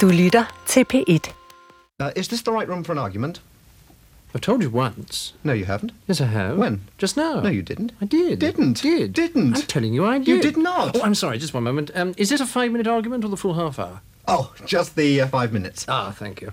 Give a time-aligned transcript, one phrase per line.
[0.00, 1.30] Du lytter til P1.
[2.00, 3.40] Uh, is this the right room for an argument?
[4.34, 5.34] I've told you once.
[5.44, 5.92] No, you haven't.
[6.08, 6.56] Yes, I have.
[6.58, 6.80] When?
[6.98, 7.40] Just now.
[7.40, 7.92] No, you didn't.
[8.00, 8.40] I did.
[8.40, 8.82] Didn't.
[8.82, 9.12] Did.
[9.12, 9.54] Didn't.
[9.56, 10.28] I'm telling you I did.
[10.28, 10.96] You did not.
[10.96, 11.38] Oh, I'm sorry.
[11.38, 11.90] Just one moment.
[11.94, 14.00] Um, is it a five-minute argument or the full half hour?
[14.26, 15.84] Oh, just the uh, five minutes.
[15.88, 16.52] Ah, thank you.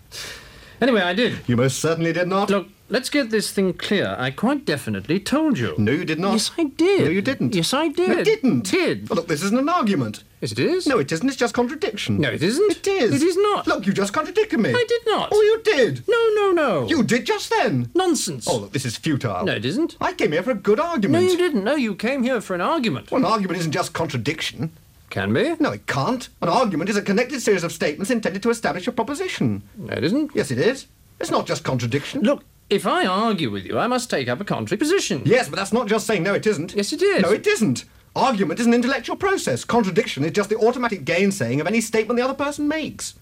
[0.80, 1.34] Anyway, I did.
[1.48, 2.50] You most certainly did not.
[2.50, 4.16] Look, let's get this thing clear.
[4.20, 5.74] I quite definitely told you.
[5.78, 6.34] No, you did not.
[6.34, 7.06] Yes, I did.
[7.06, 7.56] No, you didn't.
[7.56, 8.10] Yes, I did.
[8.10, 8.70] No, you didn't.
[8.70, 9.10] Did.
[9.10, 10.24] Well, look, this isn't an argument.
[10.42, 10.88] Yes, it is.
[10.88, 11.28] No, it isn't.
[11.28, 12.20] It's just contradiction.
[12.20, 12.72] No, it isn't.
[12.72, 13.22] It is.
[13.22, 13.68] It is not.
[13.68, 14.72] Look, you just contradicted me.
[14.72, 15.30] I did not.
[15.32, 16.04] Oh, you did.
[16.08, 16.88] No, no, no.
[16.88, 17.90] You did just then.
[17.96, 18.48] Nonsense.
[18.48, 19.46] Oh, look, this is futile.
[19.46, 19.98] No, it isn't.
[20.02, 21.26] I came here for a good argument.
[21.26, 21.64] No, you didn't.
[21.64, 23.12] No, you came here for an argument.
[23.12, 24.72] Well, an argument isn't just contradiction.
[25.10, 25.56] Can be.
[25.60, 26.30] No, it can't.
[26.42, 29.62] An argument is a connected series of statements intended to establish a proposition.
[29.76, 30.32] No, it isn't.
[30.34, 30.88] Yes, it is.
[31.20, 32.22] It's not just contradiction.
[32.22, 35.22] Look, if I argue with you, I must take up a contrary position.
[35.26, 36.74] Yes, but that's not just saying no, it isn't.
[36.74, 37.22] Yes, it is.
[37.22, 37.86] No, it isn't.
[38.16, 39.66] Argument is an intellectual process.
[39.66, 43.16] Contradiction is just the automatic gainsaying of any statement the other person makes.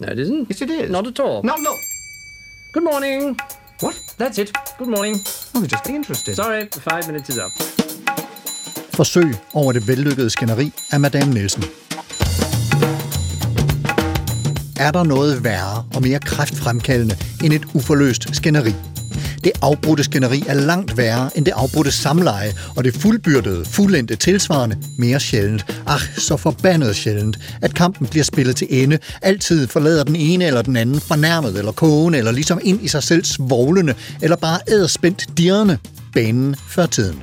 [0.00, 0.48] No, it isn't.
[0.50, 0.90] Yes, it is.
[0.90, 1.42] Not at all.
[1.42, 1.74] No, no.
[2.72, 3.38] Good morning.
[3.80, 3.96] What?
[4.18, 4.50] That's it.
[4.78, 5.14] Good morning.
[5.54, 6.34] I was just being interested.
[6.34, 7.52] Sorry, the five minutes is up.
[8.94, 11.64] Forsøg over det vellykkede skænderi af Madame Nielsen.
[14.76, 18.74] Er der noget værre og mere kræftfremkaldende end et uforløst skænderi?
[19.44, 24.78] Det afbrudte skænderi er langt værre end det afbrudte samleje, og det fuldbyrdede, fuldendte tilsvarende
[24.98, 25.64] mere sjældent.
[25.86, 28.98] Ach, så forbandet sjældent, at kampen bliver spillet til ende.
[29.22, 33.02] Altid forlader den ene eller den anden fornærmet eller kogende, eller ligesom ind i sig
[33.02, 35.78] selv svoglende, eller bare æderspændt dirrende
[36.14, 37.22] banen før tiden.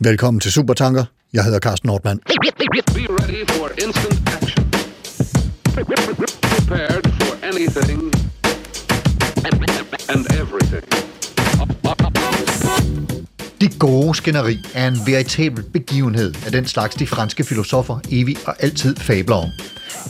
[0.00, 1.04] Velkommen til Supertanker.
[1.32, 2.20] Jeg hedder Carsten Nordmann.
[2.26, 4.47] Be ready for instant action.
[5.88, 8.12] Prepared for anything
[10.08, 10.82] and everything.
[13.60, 18.54] Det gode skænderi er en veritabel begivenhed af den slags, de franske filosofer evig og
[18.62, 19.48] altid fabler om.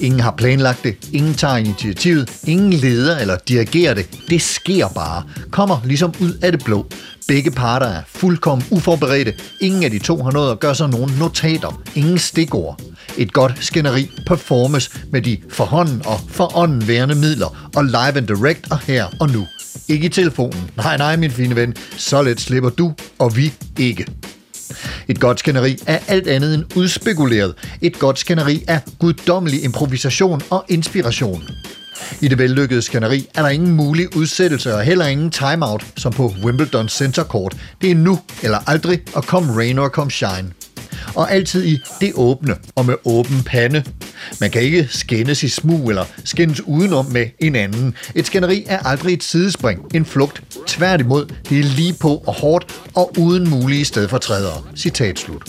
[0.01, 4.19] Ingen har planlagt det, ingen tager initiativet, ingen leder eller dirigerer det.
[4.31, 5.23] Det sker bare.
[5.51, 6.87] Kommer ligesom ud af det blå.
[7.29, 9.35] Begge parter er fuldkommen uforberedte.
[9.61, 11.83] Ingen af de to har nået at gøre sig nogen notater.
[11.95, 12.81] Ingen stikord.
[13.19, 18.71] Et godt skænderi performes med de forhånden og forånden værende midler og live and direct
[18.71, 19.47] og her og nu.
[19.89, 20.71] Ikke i telefonen.
[20.77, 21.75] Nej, nej, min fine ven.
[21.97, 24.07] Så let slipper du og vi ikke.
[25.09, 27.55] Et godt skænderi er alt andet end udspekuleret.
[27.83, 31.43] Et godt skænderi er guddommelig improvisation og inspiration.
[32.21, 36.35] I det vellykkede skænderi er der ingen mulig udsættelse og heller ingen timeout, som på
[36.45, 37.57] Wimbledon Center Court.
[37.81, 40.53] Det er nu eller aldrig, og kom rain or come shine.
[41.15, 43.85] Og altid i det åbne og med åben pande.
[44.41, 47.95] Man kan ikke skændes i smug eller skændes udenom med en anden.
[48.15, 50.43] Et skænderi er aldrig et sidespring, en flugt.
[50.67, 54.63] Tværtimod, det er lige på og hårdt og uden mulige stedfortrædere.
[54.77, 55.43] Citat slut.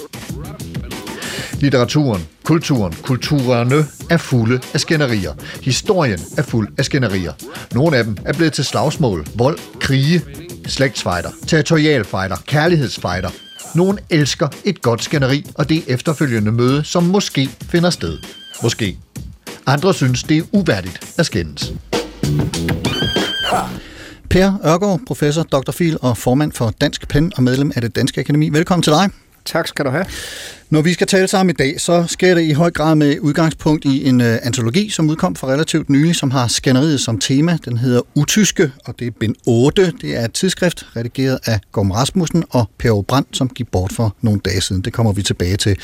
[1.59, 5.33] Litteraturen, kulturen, kulturerne er fulde af skænderier.
[5.63, 7.33] Historien er fuld af skænderier.
[7.73, 10.21] Nogle af dem er blevet til slagsmål, vold, krige,
[10.67, 13.29] slægtsfejder, territorialfejder, kærlighedsfejder.
[13.75, 18.17] Nogen elsker et godt skænderi og det efterfølgende møde, som måske finder sted.
[18.63, 18.97] Måske.
[19.65, 21.73] Andre synes, det er uværdigt at skændes.
[24.29, 25.71] Per Ørgaard, professor, Dr.
[25.71, 28.49] Phil og formand for Dansk Pen og medlem af det Danske Akademi.
[28.49, 29.09] Velkommen til dig.
[29.45, 30.05] Tak skal du have.
[30.69, 33.85] Når vi skal tale sammen i dag, så sker det i høj grad med udgangspunkt
[33.85, 37.57] i en øh, antologi, som udkom for relativt nylig, som har skænderiet som tema.
[37.65, 39.93] Den hedder Utyske, og det er bind 8.
[40.01, 44.15] Det er et tidsskrift, redigeret af Gorm Rasmussen og Per Brandt, som gik bort for
[44.21, 44.81] nogle dage siden.
[44.81, 45.77] Det kommer vi tilbage til.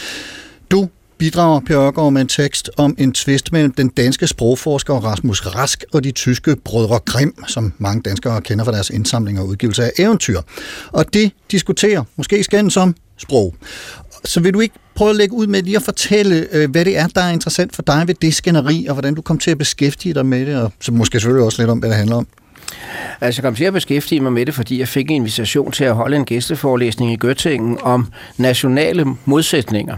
[0.72, 5.46] Du bidrager, Per Ørgaard, med en tekst om en tvist mellem den danske sprogforsker Rasmus
[5.46, 9.84] Rask og de tyske brødre Grimm, som mange danskere kender fra deres indsamling og udgivelse
[9.84, 10.42] af eventyr.
[10.92, 13.56] Og det diskuterer, måske skændes om, sprog.
[14.26, 16.98] Så vil du ikke prøve at lægge ud med lige at fortælle, øh, hvad det
[16.98, 19.58] er, der er interessant for dig ved det skænderi, og hvordan du kom til at
[19.58, 22.28] beskæftige dig med det, og så måske selvfølgelig også lidt om, hvad det handler om.
[23.22, 25.84] Altså, jeg kom til at beskæftige mig med det, fordi jeg fik en invitation til
[25.84, 29.98] at holde en gæsteforelæsning i Göttingen om nationale modsætninger.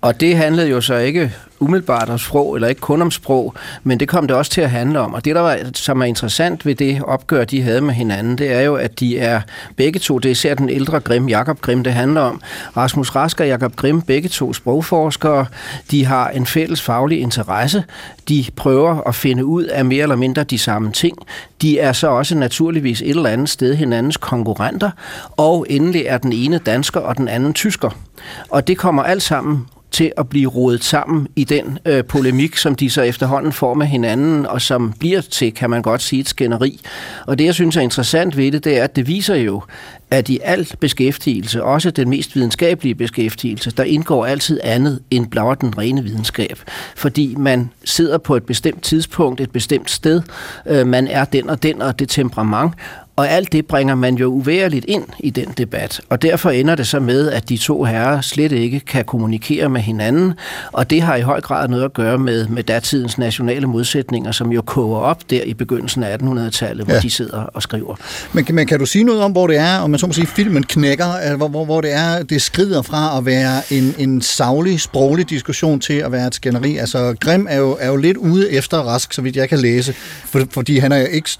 [0.00, 3.54] Og det handlede jo så ikke umiddelbart om sprog, eller ikke kun om sprog,
[3.84, 5.14] men det kom det også til at handle om.
[5.14, 8.52] Og det, der var, som er interessant ved det opgør, de havde med hinanden, det
[8.52, 9.40] er jo, at de er
[9.76, 12.40] begge to, det er især den ældre Grim, Jakob Grim, det handler om.
[12.76, 15.46] Rasmus Rask og Jakob Grim, begge to sprogforskere,
[15.90, 17.84] de har en fælles faglig interesse.
[18.28, 21.18] De prøver at finde ud af mere eller mindre de samme ting.
[21.62, 24.90] De er så også naturligvis et eller andet sted hinandens konkurrenter.
[25.30, 27.90] Og endelig er den ene dansker og den anden tysker.
[28.50, 32.74] Og det kommer alt sammen til at blive rodet sammen i den øh, polemik, som
[32.74, 36.28] de så efterhånden får med hinanden, og som bliver til, kan man godt sige, et
[36.28, 36.80] skænderi.
[37.26, 39.62] Og det, jeg synes er interessant ved det, det er, at det viser jo,
[40.10, 45.60] at i alt beskæftigelse, også den mest videnskabelige beskæftigelse, der indgår altid andet end blot
[45.60, 46.58] den rene videnskab.
[46.96, 50.22] Fordi man sidder på et bestemt tidspunkt, et bestemt sted,
[50.66, 52.72] øh, man er den og den og det temperament,
[53.16, 56.00] og alt det bringer man jo uværligt ind i den debat.
[56.08, 59.80] Og derfor ender det så med, at de to herrer slet ikke kan kommunikere med
[59.80, 60.32] hinanden.
[60.72, 64.52] Og det har i høj grad noget at gøre med, med datidens nationale modsætninger, som
[64.52, 67.00] jo koger op der i begyndelsen af 1800-tallet, hvor Ja.
[67.00, 67.94] de sidder og skriver.
[68.32, 70.12] Men, kan- men kan du sige noget om, hvor det er, om man så må
[70.12, 73.94] sige, filmen knækker, altså, hvor, hvor, hvor det er, det skrider fra at være en,
[73.98, 76.76] en savlig, sproglig diskussion til at være et skænderi?
[76.76, 79.92] Altså, Grim er jo, er jo lidt ude efter Rask, så vidt jeg kan læse,
[80.24, 81.30] for, fordi han er jo ikke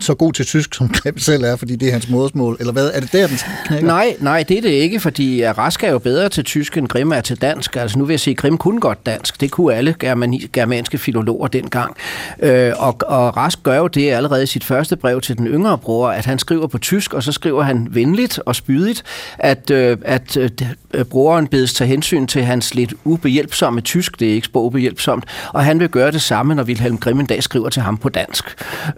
[0.00, 2.90] så god til tysk, som Grim selv er, fordi det er hans modersmål, eller hvad?
[2.94, 3.86] Er det der, den knækker?
[3.86, 7.12] Nej, nej, det er det ikke, fordi Rask er jo bedre til tysk, end Grimm
[7.12, 7.76] er til dansk.
[7.76, 9.40] Altså nu vil jeg sige, Grimm kunne godt dansk.
[9.40, 11.96] Det kunne alle germani, germanske filologer dengang.
[12.42, 15.78] Øh, og, og Rask gør jo det allerede i sit første brev til den yngre
[15.78, 19.02] bror, at han skriver på tysk, og så skriver han venligt og spydigt,
[19.38, 20.50] at, øh, at øh,
[20.94, 24.20] øh broren bedes tage hensyn til hans lidt ubehjælpsomme tysk.
[24.20, 25.24] Det er ikke sprogubehjælpsomt.
[25.52, 28.08] Og han vil gøre det samme, når Wilhelm Grimm en dag skriver til ham på
[28.08, 28.44] dansk.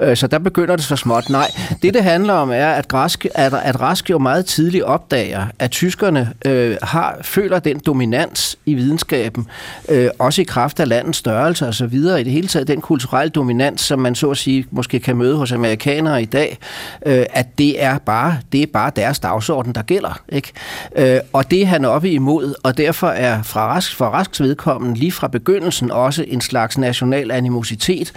[0.01, 1.31] Øh, så der begynder det så småt.
[1.31, 1.51] Nej,
[1.83, 5.71] det det handler om er, at, Rask, at, at Rask jo meget tidligt opdager, at
[5.71, 9.47] tyskerne øh, har, føler den dominans i videnskaben,
[9.89, 12.21] øh, også i kraft af landets størrelse og så videre.
[12.21, 15.37] I det hele taget den kulturelle dominans, som man så at sige måske kan møde
[15.37, 16.59] hos amerikanere i dag,
[17.07, 20.21] øh, at det er bare det er bare deres dagsorden, der gælder.
[20.29, 20.53] Ikke?
[20.97, 24.99] Øh, og det er han oppe imod, og derfor er fra Rask, for Rasks vedkommende
[24.99, 28.13] lige fra begyndelsen også en slags national animositet.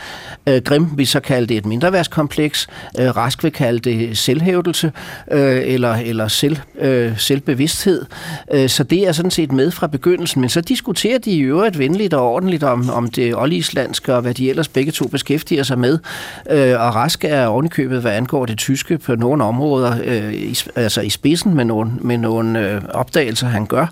[0.47, 2.67] Øh, Grim vil så kalde det et mindreværdskompleks.
[2.99, 4.91] Øh, Rask vil kalde det selvhævdelse
[5.31, 8.05] øh, eller, eller selv, øh, selvbevidsthed.
[8.53, 10.41] Øh, så det er sådan set med fra begyndelsen.
[10.41, 14.33] Men så diskuterer de i øvrigt venligt og ordentligt om, om det oldislandske og hvad
[14.33, 15.99] de ellers begge to beskæftiger sig med.
[16.49, 21.01] Øh, og Rask er ovenikøbet, hvad angår det tyske, på nogle områder, øh, i, altså
[21.01, 23.87] i spidsen med nogle, med nogle øh, opdagelser, han gør.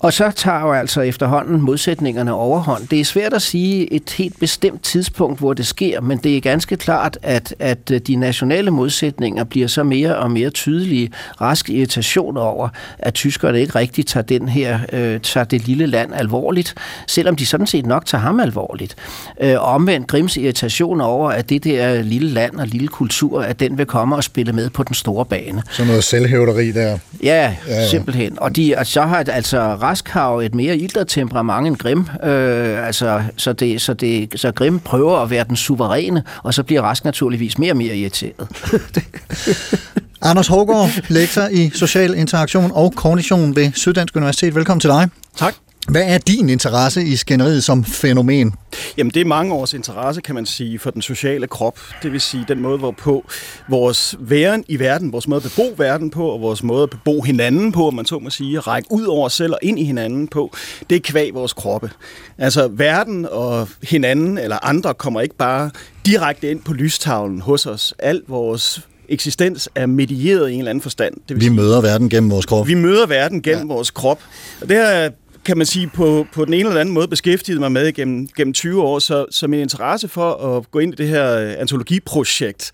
[0.00, 2.88] Og så tager jo altså efterhånden modsætningerne overhånd.
[2.88, 6.40] Det er svært at sige et helt bestemt tidspunkt, hvor det sker, men det er
[6.40, 11.10] ganske klart, at, at de nationale modsætninger bliver så mere og mere tydelige.
[11.40, 12.68] Rask irritation over,
[12.98, 16.74] at tyskerne ikke rigtig tager, den her, øh, tager det lille land alvorligt,
[17.06, 18.96] selvom de sådan set nok tager ham alvorligt.
[19.40, 23.78] Øh, omvendt Grims irritation over, at det der lille land og lille kultur, at den
[23.78, 25.62] vil komme og spille med på den store bane.
[25.70, 26.98] Sådan noget selvhævderi der.
[27.22, 27.88] Ja, Ja, ja, ja.
[27.88, 28.38] simpelthen.
[28.40, 32.00] Og, de, og så har altså Rask har jo et mere ildret temperament end Grim.
[32.00, 36.62] Øh, altså, så, det, så, det, så Grim prøver at være den suveræne, og så
[36.62, 38.48] bliver Rask naturligvis mere og mere irriteret.
[40.22, 44.54] Anders Hågaard, lektor i social interaktion og kognition ved Syddansk Universitet.
[44.54, 45.08] Velkommen til dig.
[45.36, 45.54] Tak.
[45.88, 48.54] Hvad er din interesse i skænderiet som fænomen?
[48.96, 51.78] Jamen, det er mange års interesse, kan man sige, for den sociale krop.
[52.02, 53.24] Det vil sige den måde, hvorpå
[53.68, 57.22] vores væren i verden, vores måde at bebo verden på, og vores måde at bebo
[57.22, 59.78] hinanden på, om man så må sige, at række ud over os selv og ind
[59.78, 60.54] i hinanden på,
[60.90, 61.90] det er kvæg vores kroppe.
[62.38, 65.70] Altså, verden og hinanden eller andre kommer ikke bare
[66.06, 67.94] direkte ind på lystavlen hos os.
[67.98, 71.14] Alt vores eksistens er medieret i en eller anden forstand.
[71.28, 72.66] Det vil Vi møder verden gennem vores krop.
[72.66, 73.74] vi møder verden gennem ja.
[73.74, 74.20] vores krop.
[74.60, 75.10] Og det har
[75.44, 78.54] kan man sige, på, på den ene eller anden måde beskæftiget mig med gennem, gennem
[78.54, 82.72] 20 år, så, så min interesse for at gå ind i det her øh, antologiprojekt,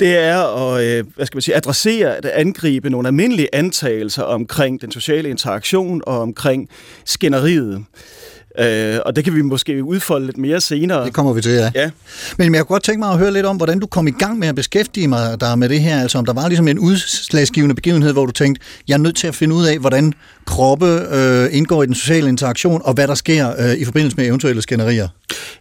[0.00, 4.80] det er at øh, hvad skal man sige, adressere, at angribe nogle almindelige antagelser omkring
[4.80, 6.68] den sociale interaktion og omkring
[7.04, 7.84] skænderiet.
[8.58, 11.04] Øh, og det kan vi måske udfolde lidt mere senere.
[11.04, 11.70] Det kommer vi til, ja.
[11.74, 11.90] Ja.
[12.38, 14.38] Men jeg kunne godt tænke mig at høre lidt om, hvordan du kom i gang
[14.38, 16.00] med at beskæftige mig der med det her.
[16.00, 19.26] Altså om der var ligesom en udslagsgivende begivenhed, hvor du tænkte, jeg er nødt til
[19.26, 20.12] at finde ud af, hvordan
[20.46, 24.26] kroppe øh, indgår i den sociale interaktion, og hvad der sker øh, i forbindelse med
[24.26, 25.08] eventuelle skænderier.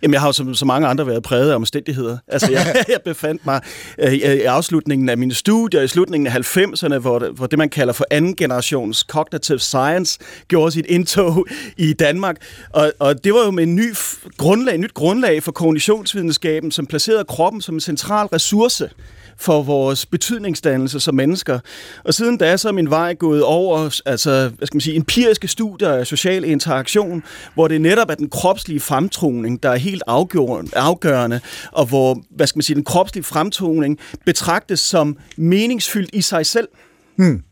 [0.01, 2.17] Jamen, jeg har jo som så mange andre været præget af omstændigheder.
[2.27, 3.61] Altså, jeg, jeg befandt mig
[3.99, 7.57] øh, i i afslutningen af mine studier, i slutningen af 90'erne, hvor, det- hvor det,
[7.59, 11.45] man kalder for anden generations cognitive science, gjorde sit indtog
[11.77, 12.35] i Danmark.
[12.69, 13.93] Og, og det var jo med en ny
[14.37, 18.89] grundlag, nyt grundlag for kognitionsvidenskaben, som placerede kroppen som en central ressource
[19.37, 21.59] for vores betydningsdannelse som mennesker.
[22.03, 25.47] Og siden da så er min vej gået over altså, hvad skal man sige, empiriske
[25.47, 27.23] studier af social interaktion,
[27.53, 31.39] hvor det netop er den kropslige fremtoning, der er helt afgørende, afgørende
[31.71, 36.67] og hvor hvad skal man sige, den kropslige fremtoning betragtes som meningsfyldt i sig selv.
[37.15, 37.43] Hmm.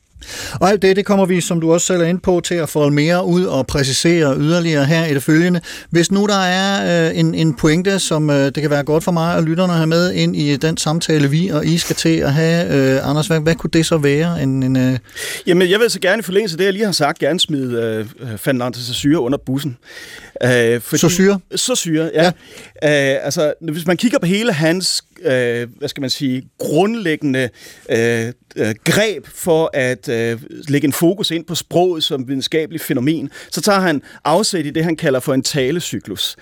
[0.53, 2.69] Og alt det, det kommer vi, som du også selv er inde på, til at
[2.69, 5.61] folde mere ud og præcisere yderligere her i det følgende.
[5.89, 9.11] Hvis nu der er øh, en, en pointe, som øh, det kan være godt for
[9.11, 12.17] mig og lytterne at have med ind i den samtale, vi og I skal til
[12.17, 14.43] at have, øh, Anders, hvad, hvad kunne det så være?
[14.43, 14.97] En, en, øh,
[15.47, 18.05] Jamen, jeg vil så gerne i forlængelse af det, jeg lige har sagt, gerne smide
[18.19, 19.77] øh, Fernandes Saussure under bussen.
[20.43, 21.39] Øh, fordi, Saussure?
[21.55, 22.31] Saussure, ja.
[22.83, 23.15] ja.
[23.15, 27.49] Øh, altså, hvis man kigger på hele hans, øh, hvad skal man sige, grundlæggende
[27.89, 33.29] øh, øh, greb for at øh, lægge en fokus ind på sproget som videnskabeligt fænomen,
[33.51, 36.35] så tager han afsæt i det, han kalder for en talecyklus.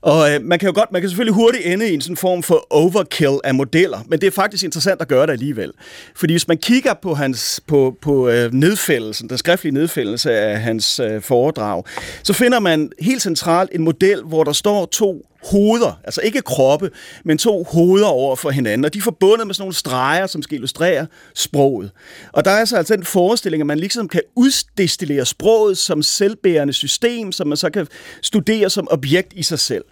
[0.00, 2.42] Og øh, man kan jo godt, man kan selvfølgelig hurtigt ende i en sådan form
[2.42, 5.72] for overkill af modeller, men det er faktisk interessant at gøre det alligevel.
[6.16, 11.00] Fordi hvis man kigger på hans på, på øh, nedfældelsen, den skriftlige nedfældelse af hans
[11.00, 11.84] øh, foredrag,
[12.22, 16.90] så finder man helt centralt en model, hvor der står to hoveder, altså ikke kroppe,
[17.24, 20.42] men to hoveder over for hinanden, og de er forbundet med sådan nogle streger, som
[20.42, 21.90] skal illustrere sproget.
[22.32, 26.72] Og der er så altså den forestilling, at man ligesom kan uddestillere sproget som selvbærende
[26.72, 27.86] system, som man så kan
[28.22, 29.84] studere som objekt i sig selv.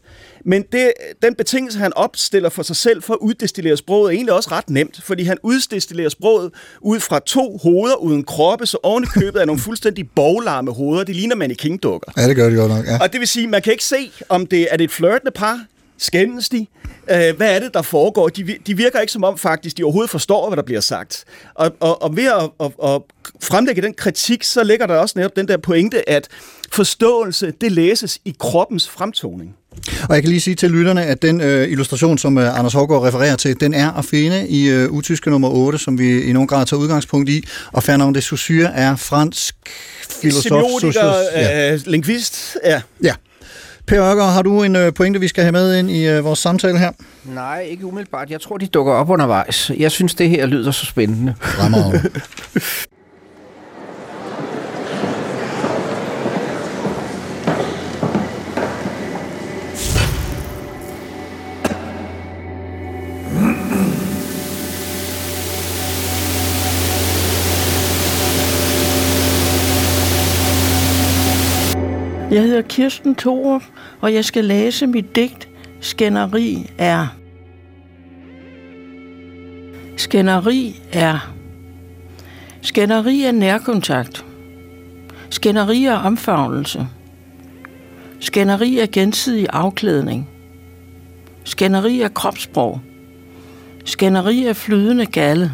[0.45, 4.35] Men det, den betingelse, han opstiller for sig selv for at uddestillere sproget, er egentlig
[4.35, 9.05] også ret nemt, fordi han uddestillerer sproget ud fra to hoveder uden kroppe, så oven
[9.05, 11.05] i købet er nogle fuldstændig boglarme hoveder.
[11.05, 12.13] Det ligner mannequin-dukker.
[12.17, 12.99] Ja, det gør det godt nok, ja.
[13.03, 15.65] Og det vil sige, man kan ikke se, om det er det et flirtende par,
[15.99, 16.67] skændes de,
[17.11, 18.29] øh, hvad er det, der foregår?
[18.29, 21.25] De, de virker ikke som om faktisk, de overhovedet forstår, hvad der bliver sagt.
[21.55, 23.03] Og, og, og ved at, at, at
[23.43, 26.29] fremlægge den kritik, så ligger der også netop den der pointe, at
[26.73, 29.57] forståelse, det læses i kroppens fremtoning.
[30.09, 33.03] Og jeg kan lige sige til lytterne, at den øh, illustration, som øh, Anders Hårgaard
[33.03, 36.49] refererer til, den er at finde i øh, utyske nummer 8, som vi i nogen
[36.49, 37.45] grad tager udgangspunkt i.
[37.73, 39.55] Og Fernand de Saussure er fransk
[40.21, 40.43] filosof.
[40.43, 41.73] Semiotiker, ja.
[41.73, 42.83] øh, lingvist, ja.
[43.03, 43.15] ja.
[43.87, 46.39] Per Ørger, har du en øh, pointe, vi skal have med ind i øh, vores
[46.39, 46.93] samtale her?
[47.25, 48.31] Nej, ikke umiddelbart.
[48.31, 49.71] Jeg tror, de dukker op undervejs.
[49.79, 51.35] Jeg synes, det her lyder så spændende.
[51.41, 52.11] Fremragende.
[72.35, 73.63] Jeg hedder Kirsten Thorup,
[74.01, 75.49] og jeg skal læse mit digt
[75.81, 77.07] Skænderi er.
[79.97, 81.33] Skænderi er.
[82.63, 84.25] Skænderi er nærkontakt.
[85.31, 86.87] Skænderi er omfavnelse.
[88.21, 90.29] Skænderi er gensidig afklædning.
[91.45, 92.81] Skænderi er kropssprog.
[93.85, 95.53] Skænderi er flydende galle.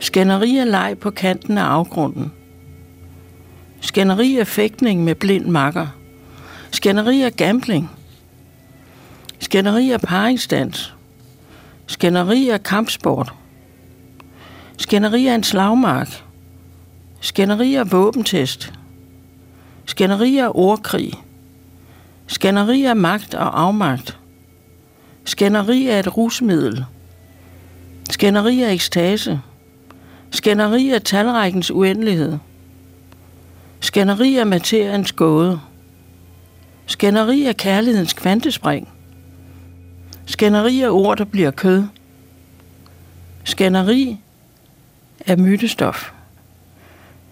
[0.00, 2.32] Skænderi er leg på kanten af afgrunden.
[3.84, 5.86] Skænderi er fægtning med blind makker.
[6.70, 7.90] Skænderi er gambling.
[9.38, 10.94] Skænderi er paringsdans.
[11.86, 13.34] Skænderi er kampsport.
[14.78, 16.24] Skænderi er en slagmark.
[17.20, 18.72] Skænderi er våbentest.
[19.86, 21.12] Skænderi er ordkrig.
[22.26, 24.18] Skænderi er magt og afmagt.
[25.24, 26.84] Skænderi er et rusmiddel.
[28.10, 29.40] Skænderi er ekstase.
[30.30, 32.38] Skænderi er talrækkens uendelighed.
[33.84, 35.60] Skænderi er materiens gåde.
[36.86, 38.88] Skænderi er kærlighedens kvantespring.
[40.26, 41.84] Skænderi er ord, der bliver kød.
[43.44, 44.18] Skænderi
[45.20, 46.10] er mytestof.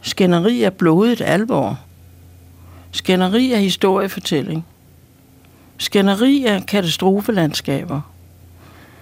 [0.02, 1.80] Skænderi er blodet alvor.
[2.90, 4.66] Skænderi er historiefortælling.
[5.78, 8.00] Skænderi er katastrofelandskaber.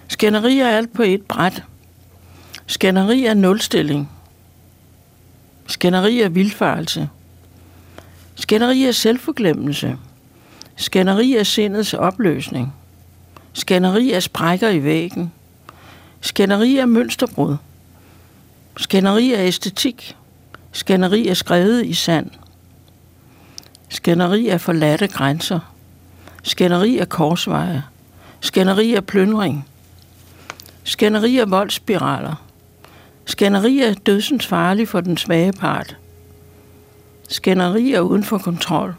[0.09, 1.62] Skænderi er alt på et bræt.
[2.66, 4.11] Skænderi er nulstilling.
[5.66, 7.09] Skænderi er vildfarelse.
[8.40, 9.97] Skænderi er selvforglemmelse.
[10.76, 12.75] Skænderi er sindets opløsning.
[13.52, 15.32] Skænderi er sprækker i væggen.
[16.20, 17.56] Skænderi er mønsterbrud.
[18.76, 20.16] Skænderi er æstetik.
[20.73, 22.30] Skænderi er skrevet i sand.
[23.88, 25.61] Skænderi er forladte grænser.
[26.42, 27.82] Skænderi er korsveje.
[28.40, 29.68] Skænderi er plyndring.
[30.85, 32.44] Skænderi er voldsspiraler.
[33.25, 35.97] Skænderi er dødsens farlig for den svage part.
[37.30, 38.94] Skænderi er uden for kontrol.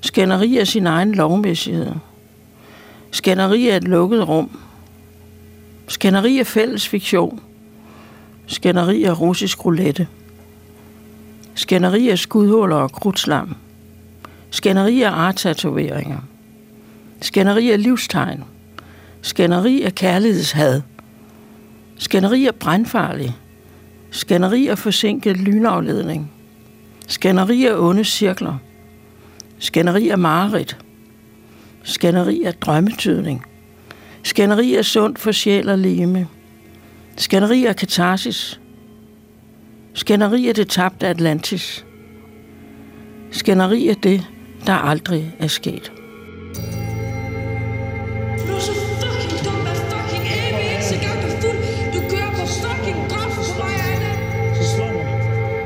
[0.00, 1.92] Skænderi er sin egen lovmæssighed.
[3.10, 4.60] Skænderi er et lukket rum.
[5.88, 7.40] Skænderi er fælles fiktion.
[8.46, 10.08] Skænderi er russisk roulette.
[11.54, 13.56] Skænderi er skudhuller og krudtslam.
[14.50, 16.18] Skænderi er artatoveringer,
[17.20, 18.44] Skænderi er livstegn.
[19.22, 20.82] Skænderi er kærlighedshad.
[21.98, 23.36] Skænderi er brandfarlig.
[24.10, 26.30] Skænderi er forsinket lynafledning.
[27.10, 28.58] Skænderi er onde cirkler.
[29.58, 30.78] Skænderi er mareridt.
[31.82, 33.44] Skænderi er drømmetydning.
[34.22, 36.28] Skænderi er sundt for sjæl og leme.
[37.16, 38.60] Skænderi er katarsis.
[39.94, 41.84] Skænderi er det tabte Atlantis.
[43.30, 44.26] Skænderi er det,
[44.66, 45.92] der aldrig er sket.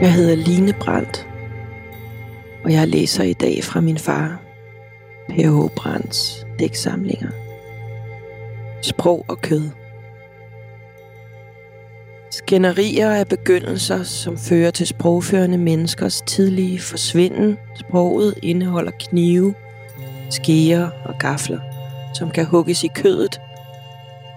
[0.01, 1.34] Jeg hedder Line Brandt
[2.65, 4.41] og jeg læser i dag fra min far,
[5.29, 5.75] P.H.
[5.77, 7.31] Brands dæksamlinger.
[8.83, 9.71] Sprog og kød.
[12.31, 17.59] Skænderier er begyndelser, som fører til sprogførende menneskers tidlige forsvinden.
[17.77, 19.55] Sproget indeholder knive,
[20.31, 21.61] skeer og gafler,
[22.15, 23.41] som kan hugges i kødet,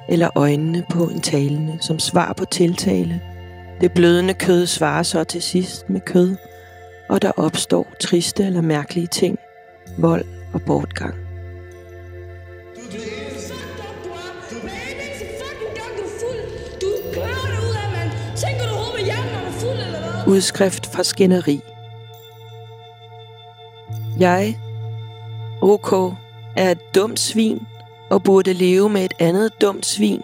[0.10, 3.22] eller øjnene på en talende, som svar på tiltale.
[3.81, 6.36] Det blødende kød svarer så til sidst med kød,
[7.10, 9.40] og der opstår triste eller mærkelige ting,
[9.98, 11.16] vold og bortgang.
[20.28, 21.62] Udskrift fra skænderi.
[24.20, 24.60] Jeg,
[25.62, 25.94] OK,
[26.56, 27.60] er et dumt svin
[28.10, 30.22] og burde leve med et andet dumt svin,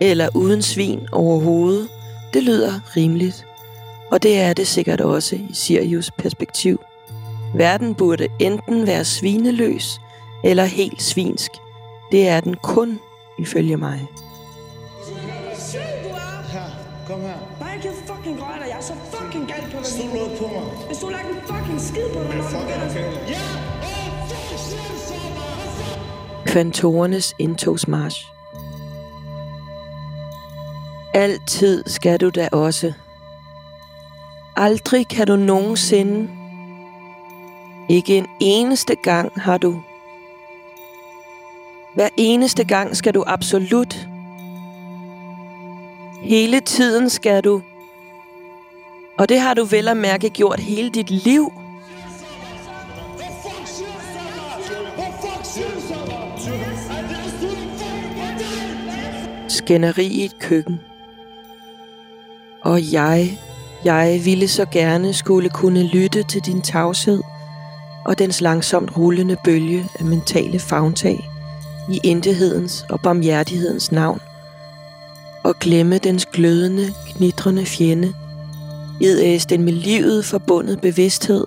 [0.00, 1.88] eller uden svin overhovedet.
[2.34, 3.46] Det lyder rimeligt.
[4.12, 6.80] Og det er det sikkert også i Sirius perspektiv.
[7.54, 10.00] Verden burde enten være svineløs
[10.44, 11.50] eller helt svinsk.
[12.12, 13.00] Det er den kun,
[13.38, 14.06] ifølge mig.
[17.06, 17.34] Kom her.
[17.60, 18.66] Bare jeg kan fucking røre dig.
[18.68, 19.86] Jeg er så fucking gal på dig.
[19.86, 20.62] Stol noget på mig.
[20.86, 22.86] Hvis du har lagt en fucking skid på dig, Men når du fuck er begynder-
[22.86, 23.30] okay.
[23.30, 23.38] Ja!
[23.82, 26.46] Åh, fuck, shit, så meget.
[26.46, 28.26] Kvantorernes indtogsmarsch.
[31.14, 32.92] Altid skal du da også.
[34.56, 36.30] Aldrig kan du nogensinde.
[37.88, 39.82] Ikke en eneste gang har du.
[41.94, 44.08] Hver eneste gang skal du absolut.
[46.22, 47.62] Hele tiden skal du.
[49.18, 51.52] Og det har du vel at mærke gjort hele dit liv.
[59.48, 60.80] Skænderi i et køkken.
[62.62, 63.38] Og jeg,
[63.84, 67.22] jeg ville så gerne skulle kunne lytte til din tavshed
[68.04, 71.28] og dens langsomt rullende bølge af mentale fagntag
[71.90, 74.20] i intethedens og barmhjertighedens navn,
[75.44, 78.14] og glemme dens glødende, knitrende fjende,
[79.00, 81.46] idæs den med livet forbundet bevidsthed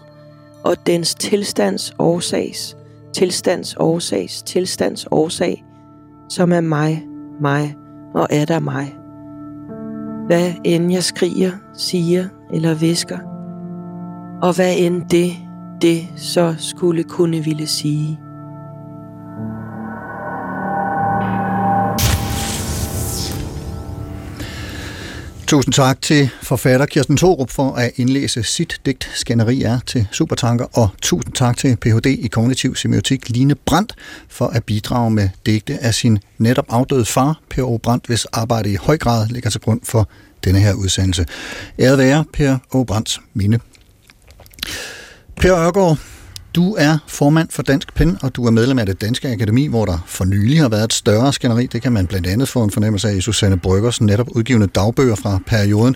[0.63, 2.77] og dens tilstands årsags,
[3.13, 5.63] tilstands årsags, tilstands årsag,
[6.30, 7.04] som er mig,
[7.42, 7.76] mig
[8.13, 9.05] og er der mig.
[10.25, 13.19] Hvad end jeg skriger, siger eller visker,
[14.41, 15.31] og hvad end det,
[15.81, 18.19] det så skulle kunne ville sige.
[25.47, 30.65] Tusind tak til forfatter Kirsten Thorup for at indlæse sit digt Skænderi er til Supertanker,
[30.73, 32.05] og tusind tak til Ph.D.
[32.05, 33.95] i kognitiv semiotik Line Brandt
[34.29, 37.77] for at bidrage med digte af sin netop afdøde far, Per O.
[37.77, 40.10] Brandt, hvis arbejde i høj grad ligger til grund for
[40.43, 41.25] denne her udsendelse.
[41.79, 42.84] Æret være Per O.
[42.84, 43.60] Brandts minde.
[45.36, 45.97] Per Ørgaard,
[46.56, 49.86] du er formand for Dansk Pen, og du er medlem af det Danske Akademi, hvor
[49.86, 51.65] der for nylig har været et større skænderi.
[51.65, 55.15] Det kan man blandt andet få en fornemmelse af i Susanne Bryggers netop udgivende dagbøger
[55.15, 55.96] fra perioden.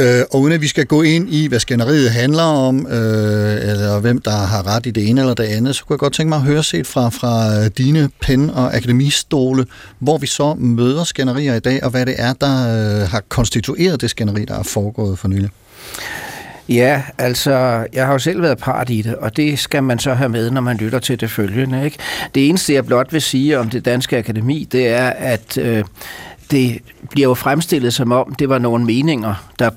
[0.00, 4.00] Øh, og uden at vi skal gå ind i, hvad skænderiet handler om, øh, eller
[4.00, 6.28] hvem der har ret i det ene eller det andet, så kunne jeg godt tænke
[6.28, 9.66] mig at høre set fra, fra øh, dine pen- og akademistole,
[9.98, 14.00] hvor vi så møder skænderier i dag, og hvad det er, der øh, har konstitueret
[14.00, 15.50] det skænderi, der er foregået for nylig.
[16.68, 20.14] Ja, altså, jeg har jo selv været part i det, og det skal man så
[20.14, 21.84] have med, når man lytter til det følgende.
[21.84, 21.98] Ikke?
[22.34, 25.84] Det eneste, jeg blot vil sige om det danske akademi, det er, at øh,
[26.54, 29.70] det bliver jo fremstillet som om, det var nogle meninger, der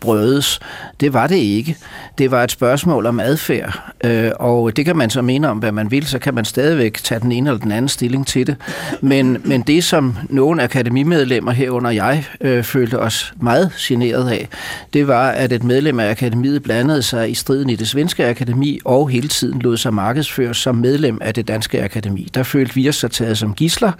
[0.00, 0.60] brødes.
[1.00, 1.76] Det var det ikke.
[2.18, 5.72] Det var et spørgsmål om adfærd, øh, og det kan man så mene om, hvad
[5.72, 8.56] man vil, så kan man stadigvæk tage den ene eller den anden stilling til det.
[9.00, 14.48] Men, men det, som nogle akademimedlemmer herunder jeg øh, følte os meget generet af,
[14.92, 18.78] det var, at et medlem af akademiet blandede sig i striden i det svenske akademi,
[18.84, 22.28] og hele tiden lod sig markedsføre som medlem af det danske akademi.
[22.34, 23.92] Der følte vi os så taget som gisler,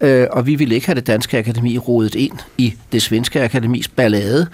[0.00, 3.88] øh, og vi ville ikke have det danske akademi rodet ind i det svenske akademis
[3.88, 4.46] ballade.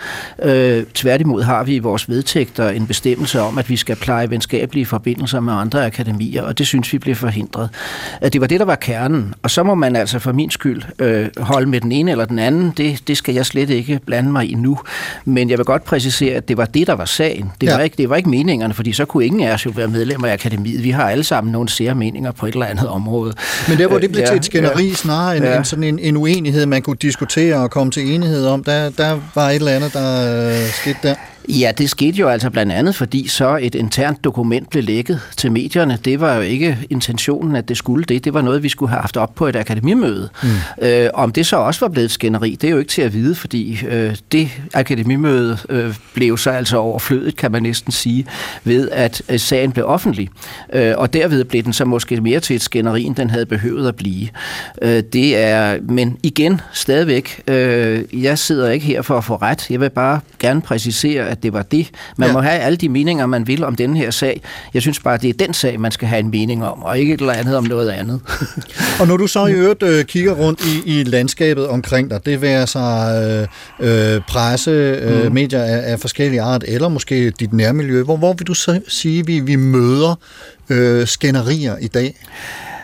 [0.42, 4.86] Øh, tværtimod har vi i vores vedtægter en bestemmelse om, at vi skal pleje venskabelige
[4.86, 7.68] forbindelser med andre akademier, og det synes vi blev forhindret.
[8.20, 10.82] At det var det, der var kernen, og så må man altså for min skyld
[10.98, 12.72] øh, holde med den ene eller den anden.
[12.76, 14.78] Det, det skal jeg slet ikke blande mig i nu.
[15.24, 17.52] Men jeg vil godt præcisere, at det var det, der var sagen.
[17.60, 17.74] Det, Ja.
[17.76, 20.28] var, ikke, det var ikke meningerne, fordi så kunne ingen af os jo være medlemmer
[20.28, 20.82] af akademiet.
[20.84, 23.32] Vi har alle sammen nogle sære meninger på et eller andet område.
[23.68, 24.94] Men der, hvor det blev Øh, til et skænderi ja.
[24.94, 25.56] snarere end, Ja.
[25.56, 29.20] end sådan en, en uenighed, man kunne diskutere og komme til enighed om, der, der
[29.34, 31.14] var et eller andet, der øh, skete der.
[31.48, 35.52] Ja, det skete jo altså blandt andet, fordi så et internt dokument blev lækket til
[35.52, 35.98] medierne.
[36.04, 38.24] Det var jo ikke intentionen, at det skulle det.
[38.24, 40.28] Det var noget, vi skulle have haft op på et akademimøde.
[40.42, 40.48] Mm.
[40.86, 43.14] Øh, om det så også var blevet et skænderi, det er jo ikke til at
[43.14, 48.26] vide, fordi øh, det akademimøde øh, blev så altså overflødet, kan man næsten sige,
[48.64, 50.28] ved at øh, sagen blev offentlig.
[50.72, 53.88] Øh, og derved blev den så måske mere til et skænderi, end den havde behøvet
[53.88, 54.28] at blive.
[54.82, 59.70] Øh, det er, men igen, stadigvæk, øh, jeg sidder ikke her for at få ret.
[59.70, 61.90] Jeg vil bare gerne præcisere, at det var det.
[62.16, 62.32] Man ja.
[62.32, 64.42] må have alle de meninger, man vil om den her sag.
[64.74, 67.14] Jeg synes bare, det er den sag, man skal have en mening om, og ikke
[67.14, 68.20] et eller andet om noget andet.
[69.00, 72.42] Og når du så i øvrigt øh, kigger rundt i, i landskabet omkring dig, det
[72.42, 73.48] vil sig
[73.80, 75.32] øh, øh, presse, øh, mm.
[75.32, 79.26] medier af, af forskellige art, eller måske dit nærmiljø, hvor, hvor vil du så sige,
[79.26, 80.14] vi, vi møder
[80.70, 82.14] øh, skænderier i dag?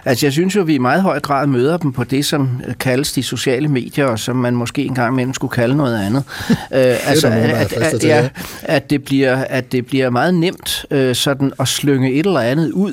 [0.09, 3.13] Altså, jeg synes jo, vi i meget høj grad møder dem på det, som kaldes
[3.13, 6.25] de sociale medier, og som man måske engang imellem skulle kalde noget andet.
[6.51, 8.29] øh, altså, nogen, at, at, ja,
[8.63, 12.71] at, det bliver, at det bliver meget nemt øh, sådan at slynge et eller andet
[12.71, 12.93] ud,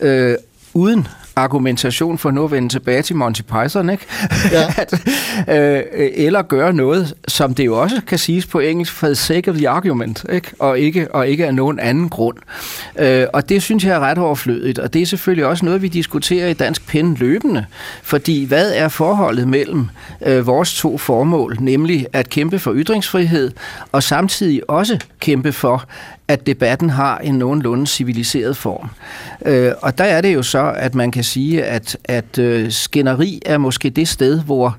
[0.00, 0.36] øh,
[0.74, 4.06] uden argumentation for nu at vende tilbage til Monty Python, ikke?
[4.52, 4.74] Ja.
[4.82, 4.94] at,
[5.48, 5.82] øh,
[6.14, 9.56] eller gøre noget, som det jo også kan siges på engelsk, for the sake of
[9.56, 10.50] the argument, ikke?
[10.58, 12.36] Og, ikke, og ikke af nogen anden grund.
[12.98, 15.88] Øh, og det synes jeg er ret overflødigt, og det er selvfølgelig også noget, vi
[15.88, 17.64] diskuterer i Dansk Pen løbende,
[18.02, 19.88] fordi hvad er forholdet mellem
[20.26, 23.50] øh, vores to formål, nemlig at kæmpe for ytringsfrihed,
[23.92, 25.84] og samtidig også kæmpe for,
[26.28, 28.88] at debatten har en nogenlunde civiliseret form.
[29.46, 33.42] Øh, og der er det jo så, at man kan sige, at, at øh, skænderi
[33.46, 34.78] er måske det sted, hvor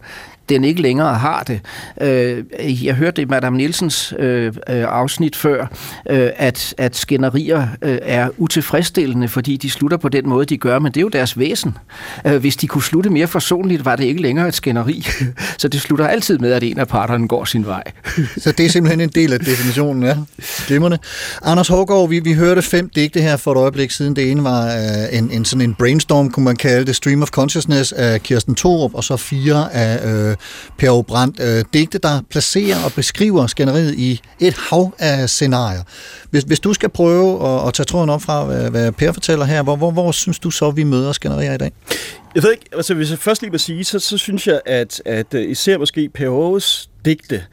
[0.50, 1.60] den ikke længere har det.
[2.02, 5.62] Øh, jeg hørte i Madame Nielsens øh, øh afsnit før,
[6.10, 10.80] øh, at, at skænderier øh, er utilfredsstillende, fordi de slutter på den måde, de gør,
[10.80, 11.78] men det er jo deres væsen.
[12.40, 15.08] Hvis de kunne slutte mere forsonligt, var det ikke længere et skænderi.
[15.62, 17.84] Så det slutter altid med, at en af parterne går sin vej.
[18.44, 20.16] Så det er simpelthen en del af definitionen, ja.
[20.68, 20.98] Glimrende.
[21.44, 24.16] Anders Hågaard, vi, vi hørte fem digte her for et øjeblik siden.
[24.16, 24.72] Det ene var
[25.12, 28.94] en, en sådan en brainstorm, kunne man kalde det, Stream of Consciousness af Kirsten Thorup,
[28.94, 30.36] og så fire af øh,
[30.78, 35.84] Per Brandt, øh, digte, der placerer og beskriver skænderiet i et hav af scenarier.
[36.30, 39.46] Hvis, hvis du skal prøve at, at tage tråden op fra, hvad, hvad Per fortæller
[39.46, 41.72] her, hvor, hvor, hvor synes du så, vi møder skænderier i dag?
[42.36, 45.02] Jeg ved ikke, altså hvis jeg først lige vil sige, så, så synes jeg, at,
[45.06, 46.60] at øh, især måske Per
[47.06, 47.44] digte,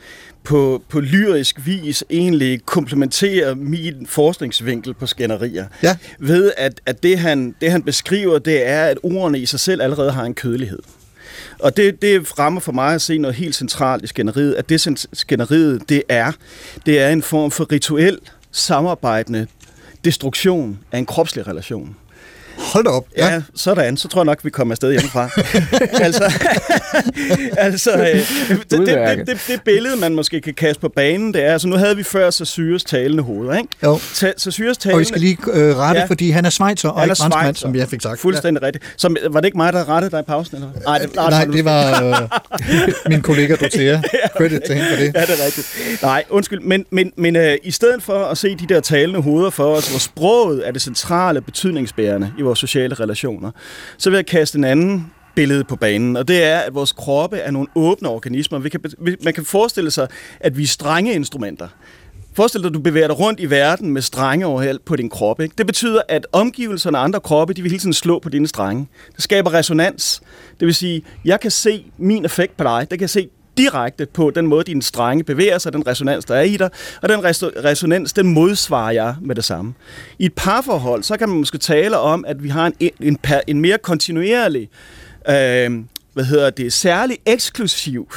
[0.44, 5.66] på, på lyrisk vis egentlig komplementerer min forskningsvinkel på skænderier.
[5.82, 5.96] Ja.
[6.18, 9.82] Ved at, at det, han, det han beskriver, det er, at ordene i sig selv
[9.82, 10.78] allerede har en kødelighed.
[11.64, 15.08] Og det, det rammer for mig at se noget helt centralt i skænderiet, at det
[15.12, 16.32] skænderiet, det er,
[16.86, 18.18] det er en form for rituel
[18.52, 19.46] samarbejdende
[20.04, 21.96] destruktion af en kropslig relation.
[22.58, 23.06] Hold da op.
[23.16, 23.96] Ja, ja sådan.
[23.96, 25.28] Så tror jeg nok, vi kommer afsted hjemmefra.
[26.06, 26.32] altså,
[27.56, 31.44] altså øh, det, det, det, det, det billede, man måske kan kaste på banen, det
[31.44, 33.68] er, altså nu havde vi før Sasyres talende hoved, ikke?
[33.82, 33.98] Jo.
[34.14, 34.96] Ta- Sasyres talende...
[34.96, 36.06] Og vi skal lige øh, rette, ja.
[36.06, 38.20] fordi han er svejser og ikke franskmand, som jeg fik sagt.
[38.20, 38.66] Fuldstændig ja.
[38.66, 38.84] rigtigt.
[38.96, 40.56] Så var det ikke mig, der rettede dig i pausen?
[40.56, 40.68] Eller?
[40.84, 42.28] Nej, det, nej, nej, det var øh,
[43.10, 44.00] min kollega Dorthea.
[44.36, 45.14] Credit til hende for det.
[45.14, 46.02] Ja, det er rigtigt.
[46.02, 46.60] Nej, undskyld.
[46.60, 49.90] Men, men, men øh, i stedet for at se de der talende hoveder for os,
[49.90, 53.50] hvor sproget er det centrale betydningsbærende i vores sociale relationer,
[53.98, 57.36] så vil jeg kaste en anden billede på banen, og det er, at vores kroppe
[57.36, 58.58] er nogle åbne organismer.
[58.58, 58.80] Vi kan,
[59.24, 60.08] man kan forestille sig,
[60.40, 61.68] at vi er strenge instrumenter.
[62.36, 65.40] Forestil dig, at du bevæger dig rundt i verden med strenge overalt på din krop.
[65.40, 65.54] Ikke?
[65.58, 68.88] Det betyder, at omgivelserne og andre kroppe, de vil hele tiden slå på dine strenge.
[69.16, 70.22] Det skaber resonans.
[70.60, 72.80] Det vil sige, jeg kan se min effekt på dig.
[72.80, 76.34] Det kan jeg se direkte på den måde, din strenge bevæger sig, den resonans, der
[76.34, 76.70] er i dig,
[77.02, 77.24] og den
[77.64, 79.74] resonans, den modsvarer jeg med det samme.
[80.18, 83.60] I et parforhold, så kan man måske tale om, at vi har en, en, en
[83.60, 84.68] mere kontinuerlig,
[85.28, 88.08] øh, hvad hedder det, særlig eksklusiv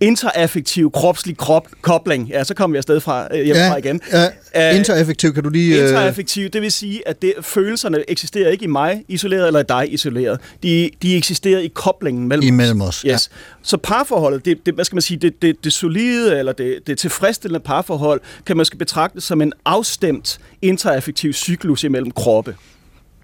[0.00, 2.28] interaffektiv kropslig krop kobling.
[2.28, 4.00] Ja, så kommer vi afsted fra øh, hjemmefra ja, igen.
[4.12, 5.82] Ja, uh, interaffektiv, kan du lige...
[5.82, 5.88] Uh...
[5.88, 9.92] Interaffektiv, det vil sige, at det, følelserne eksisterer ikke i mig isoleret eller i dig
[9.92, 10.40] isoleret.
[10.62, 13.00] De, de eksisterer i koblingen mellem, Imellem os.
[13.00, 13.04] Yes.
[13.06, 13.16] Ja.
[13.62, 16.98] Så parforholdet, det, det, hvad skal man sige, det, det, det solide eller det, det
[16.98, 22.56] tilfredsstillende parforhold, kan man skal betragte som en afstemt interaffektiv cyklus imellem kroppe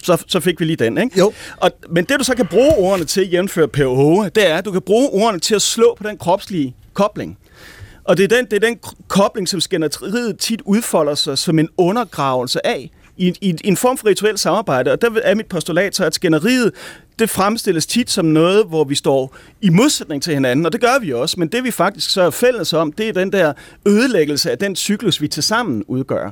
[0.02, 1.18] så, så fik vi lige den, ikke?
[1.18, 1.32] Jo.
[1.56, 4.64] Og, men det du så kan bruge ordene til, jævnfør Per Åge, det er, at
[4.64, 7.38] du kan bruge ordene til at slå på den kropslige kobling.
[8.04, 11.68] Og det er den, det er den kobling, som skænderiet tit udfolder sig som en
[11.78, 14.92] undergravelse af, i, i, i en form for rituelt samarbejde.
[14.92, 16.72] Og der er mit postulat så, at skænderiet,
[17.20, 20.98] det fremstilles tit som noget, hvor vi står i modsætning til hinanden, og det gør
[21.00, 23.52] vi også, men det vi faktisk så er fælles om, det er den der
[23.86, 26.30] ødelæggelse af den cyklus, vi tilsammen udgør.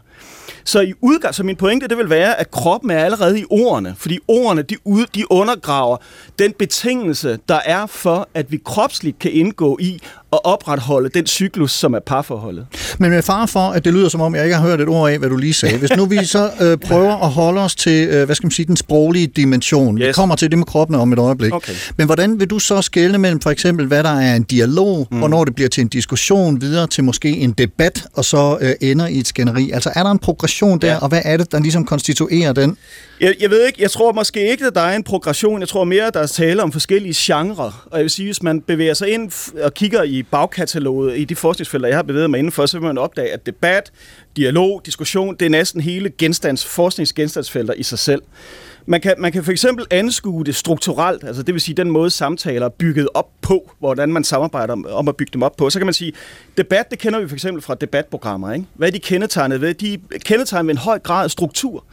[0.65, 3.95] Så i udgang, så min pointe, det vil være, at kroppen er allerede i ordene,
[3.99, 5.97] fordi ordene, de, ud, de undergraver
[6.39, 11.73] den betingelse, der er for, at vi kropsligt kan indgå i og opretholde den cyklus,
[11.73, 12.67] som er parforholdet.
[12.99, 15.11] Men med far for, at det lyder som om, jeg ikke har hørt et ord
[15.11, 15.79] af, hvad du lige sagde.
[15.79, 18.67] Hvis nu vi så øh, prøver at holde os til, øh, hvad skal man sige,
[18.67, 19.99] den sproglige dimension.
[19.99, 20.07] Yes.
[20.09, 21.53] Vi kommer til det med kroppen om et øjeblik.
[21.53, 21.73] Okay.
[21.97, 25.19] Men hvordan vil du så skelne mellem for eksempel, hvad der er en dialog, mm.
[25.19, 29.07] hvornår det bliver til en diskussion, videre til måske en debat, og så øh, ender
[29.07, 29.71] i et skænderi?
[29.71, 30.99] Altså er der en progression der, ja.
[30.99, 32.77] Og hvad er det, der ligesom konstituerer den?
[33.21, 35.61] Jeg, jeg ved ikke, jeg tror måske ikke, at der er en progression.
[35.61, 37.87] Jeg tror mere, at der er tale om forskellige genrer.
[37.91, 41.37] Og jeg vil sige, hvis man bevæger sig ind og kigger i bagkataloget, i de
[41.37, 43.93] forskningsfelter, jeg har bevæget mig indenfor, så vil man opdage, at debat,
[44.37, 48.23] dialog, diskussion, det er næsten hele genstands, forskningsgenstandsfelter i sig selv.
[48.91, 52.11] Man kan, man kan for eksempel anskue det strukturelt, altså det vil sige den måde
[52.11, 55.71] samtaler er bygget op på, hvordan man samarbejder om, om at bygge dem op på.
[55.71, 56.13] Så kan man sige,
[56.57, 58.53] debat, det kender vi for eksempel fra debatprogrammer.
[58.53, 58.67] Ikke?
[58.75, 59.75] Hvad er de kendetegnet ved?
[59.75, 61.85] De er kendetegnet ved en høj grad af struktur.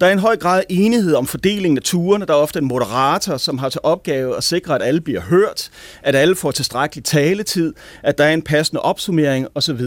[0.00, 2.26] Der er en høj grad af enighed om fordelingen af turene.
[2.26, 5.70] Der er ofte en moderator, som har til opgave at sikre, at alle bliver hørt,
[6.02, 9.80] at alle får tilstrækkelig taletid, at der er en passende opsummering osv.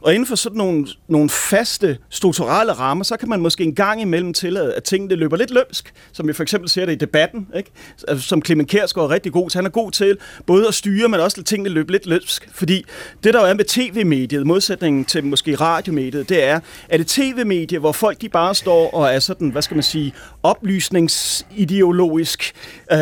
[0.00, 4.00] Og inden for sådan nogle, nogle faste strukturelle rammer, så kan man måske en gang
[4.00, 7.46] imellem tillade, at tingene løber lidt lømsk, som vi for eksempel ser det i debatten,
[7.56, 7.70] ikke?
[8.08, 9.58] Altså, som Clement Kjærsgaard er rigtig god til.
[9.58, 12.48] Han er god til både at styre, men også at tingene løbe lidt lømsk.
[12.52, 12.84] Fordi
[13.24, 17.78] det, der jo er med tv-mediet, modsætningen til måske radiomediet, det er, at det tv-medie,
[17.78, 20.12] hvor folk de bare står og er sådan, hvad skal man sige,
[20.42, 22.52] oplysningsideologisk
[22.92, 22.98] uh,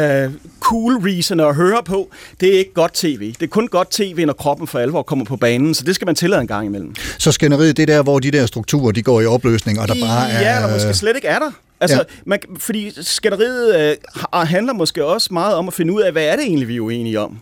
[0.61, 2.09] cool reason at høre på,
[2.41, 3.33] det er ikke godt tv.
[3.33, 6.07] Det er kun godt tv, når kroppen for alvor kommer på banen, så det skal
[6.07, 6.95] man tillade en gang imellem.
[7.19, 9.95] Så skænderiet, det er der, hvor de der strukturer, de går i opløsning, og der
[10.07, 10.41] bare er...
[10.41, 11.51] Ja, eller måske slet ikke er der.
[11.81, 12.03] Altså, Ja.
[12.27, 13.97] man, fordi skænderiet øh,
[14.33, 16.81] handler måske også meget om at finde ud af, hvad er det egentlig, vi er
[16.81, 17.39] uenige om.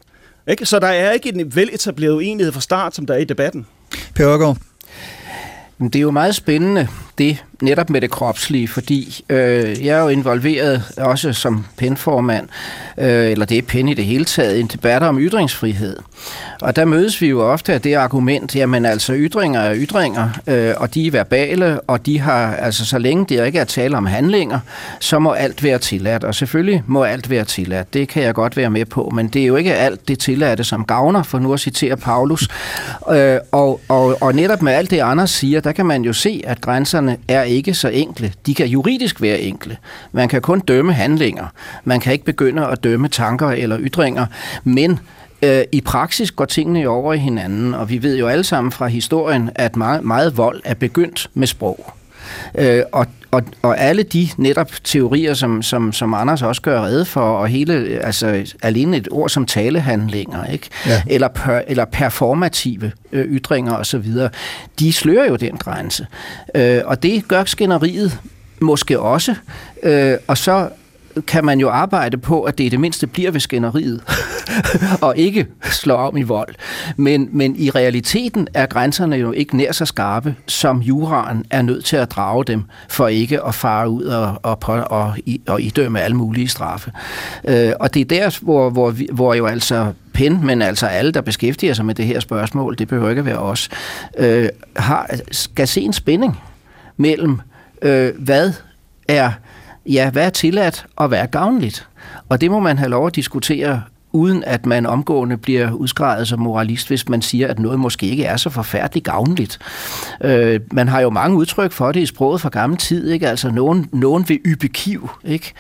[0.49, 0.66] Ikke?
[0.66, 3.66] Så der er ikke en veletableret uenighed fra start, som der er i debatten.
[4.14, 4.57] Per Ørgaard,
[5.81, 10.09] Det er jo meget spændende, det netop med det kropslige, fordi øh, jeg er jo
[10.09, 12.48] involveret også som penformand,
[12.98, 15.96] øh, eller det er pen i det hele taget, i en debat om ytringsfrihed.
[16.61, 20.74] Og der mødes vi jo ofte af det argument, jamen altså ytringer er ytringer, øh,
[20.76, 24.07] og de er verbale, og de har, altså så længe det ikke er tale om
[24.07, 24.59] handlinger,
[25.00, 26.24] så må alt være tilladt.
[26.24, 29.42] Og selvfølgelig må alt være tilladt, det kan jeg godt være med på, men det
[29.42, 32.48] er jo ikke alt det tilladte, som gavner, for nu at citere Paulus.
[33.11, 36.42] Øh, og, og, og netop med alt det, Anders siger, der kan man jo se,
[36.46, 38.33] at grænserne er ikke så enkle.
[38.47, 39.77] De kan juridisk være enkle.
[40.12, 41.47] Man kan kun dømme handlinger.
[41.85, 44.27] Man kan ikke begynde at dømme tanker eller ytringer,
[44.64, 45.01] men
[45.42, 48.73] Øh, I praksis går tingene jo over i hinanden, og vi ved jo alle sammen
[48.73, 51.92] fra historien, at meget, meget vold er begyndt med sprog.
[52.54, 57.04] Øh, og, og, og alle de netop teorier, som, som, som Anders også gør rede
[57.04, 60.68] for, og hele, altså alene et ord som talehandlinger, ikke?
[60.86, 61.02] Ja.
[61.06, 64.12] Eller, per, eller performative øh, ytringer osv.,
[64.78, 66.06] de slører jo den grænse.
[66.54, 68.18] Øh, og det gør skænderiet
[68.60, 69.34] måske også,
[69.82, 70.68] øh, og så
[71.26, 74.02] kan man jo arbejde på, at det i det mindste bliver ved skænderiet,
[75.07, 76.54] og ikke slår om i vold.
[76.96, 81.85] Men, men i realiteten er grænserne jo ikke nær så skarpe, som juraen er nødt
[81.85, 85.62] til at drage dem, for ikke at fare ud og, og, på, og, i, og
[85.62, 86.92] idømme alle mulige straffe.
[87.44, 91.12] Øh, og det er der, hvor, hvor, vi, hvor jo altså PEN, men altså alle,
[91.12, 93.68] der beskæftiger sig med det her spørgsmål, det behøver ikke at være os,
[94.18, 96.40] øh, har, skal se en spænding
[96.96, 97.40] mellem,
[97.83, 98.52] øh, hvad
[99.09, 99.33] er
[99.88, 101.88] ja, hvad er tilladt og hvad er gavnligt?
[102.29, 106.40] Og det må man have lov at diskutere uden at man omgående bliver udskrevet som
[106.40, 109.59] moralist, hvis man siger, at noget måske ikke er så forfærdeligt gavnligt.
[110.24, 113.29] Øh, man har jo mange udtryk for det i sproget fra gammel tid, ikke?
[113.29, 115.53] Altså, nogen, nogen vil yppe kiv, ikke?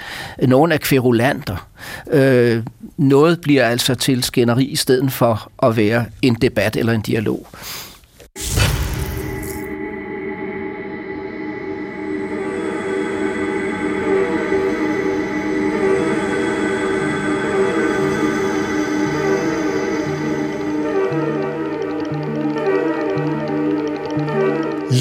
[0.42, 1.68] Nogen er kverulanter.
[2.10, 2.62] Øh,
[2.96, 7.46] noget bliver altså til skænderi i stedet for at være en debat eller en dialog.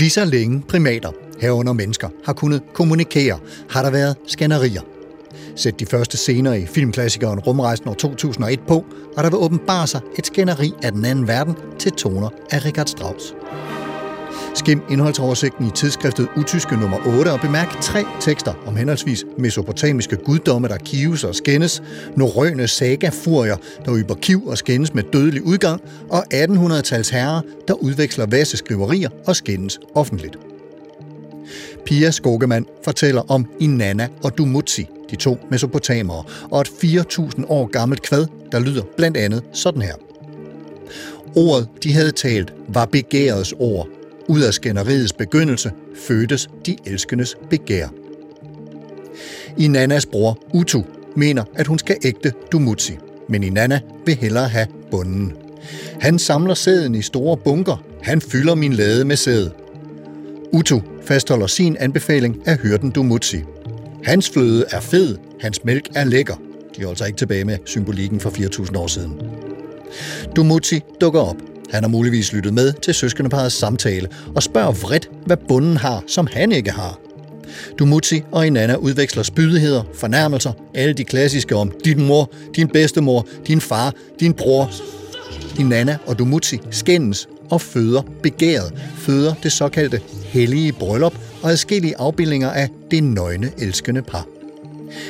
[0.08, 3.40] Lige så længe primater, herunder mennesker, har kunnet kommunikere,
[3.70, 4.82] har der været skænderier.
[5.56, 8.86] Sæt de første scener i filmklassikeren Rumrejsen år 2001 på,
[9.18, 12.88] og der vil åbenbare sig et skænderi af den anden verden til toner af Richard
[12.88, 13.34] Strauss.
[14.58, 20.68] Skim indholdsoversigten i tidsskriftet Utyske nummer 8 og bemærk tre tekster om henholdsvis mesopotamiske guddomme,
[20.68, 21.84] der kives og skændes,
[22.16, 28.26] norrøne sagafurier, der yber kiv og skændes med dødelig udgang, og 1800-tals herrer, der udveksler
[28.26, 30.38] vasse skriverier og skændes offentligt.
[31.86, 38.02] Pia Skogemann fortæller om Inanna og Dumutsi, de to mesopotamere, og et 4.000 år gammelt
[38.02, 39.96] kvad, der lyder blandt andet sådan her.
[41.36, 43.88] Ordet, de havde talt, var begærets ord.
[44.28, 47.88] Ud af skænderiets begyndelse fødtes de elskendes begær.
[49.58, 50.84] Inannas bror, Utu,
[51.16, 52.98] mener, at hun skal ægte Dumutsi,
[53.30, 55.34] men Inanna vil hellere have bunden.
[56.00, 57.84] Han samler sæden i store bunker.
[58.02, 59.50] Han fylder min lade med sæd.
[60.54, 63.38] Utu fastholder sin anbefaling af hyrden Dumutsi.
[64.04, 66.36] Hans fløde er fed, hans mælk er lækker.
[66.78, 69.22] De er altså ikke tilbage med symbolikken fra 4.000 år siden.
[70.36, 71.38] Dumutsi dukker op.
[71.72, 76.28] Han har muligvis lyttet med til søskendeparets samtale og spørger vredt, hvad bunden har, som
[76.34, 77.00] han ikke har.
[77.80, 83.62] Dumuzi og Inanna udveksler spydigheder, fornærmelser, alle de klassiske om din mor, din bedstemor, din
[83.62, 84.72] far, din bror.
[85.60, 92.52] Inanna og Dumuzi skændes og føder begæret, føder det såkaldte hellige bryllup og adskillige afbildninger
[92.52, 94.26] af det nøgne elskende par.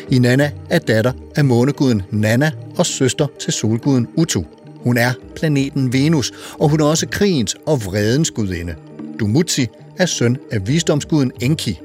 [0.10, 4.44] Inanna er datter af måneguden Nana og søster til solguden Utu.
[4.88, 8.76] Hun er planeten Venus, og hun er også krigens og vredens gudinde.
[9.20, 11.80] Dumuzi er søn af visdomsguden Enki.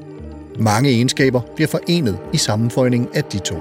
[0.58, 3.56] Mange egenskaber bliver forenet i sammenføjningen af de to.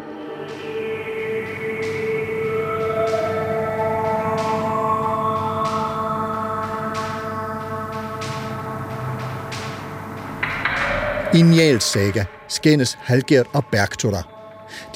[11.35, 14.30] I Njæls saga skændes Halgert og Bergtura.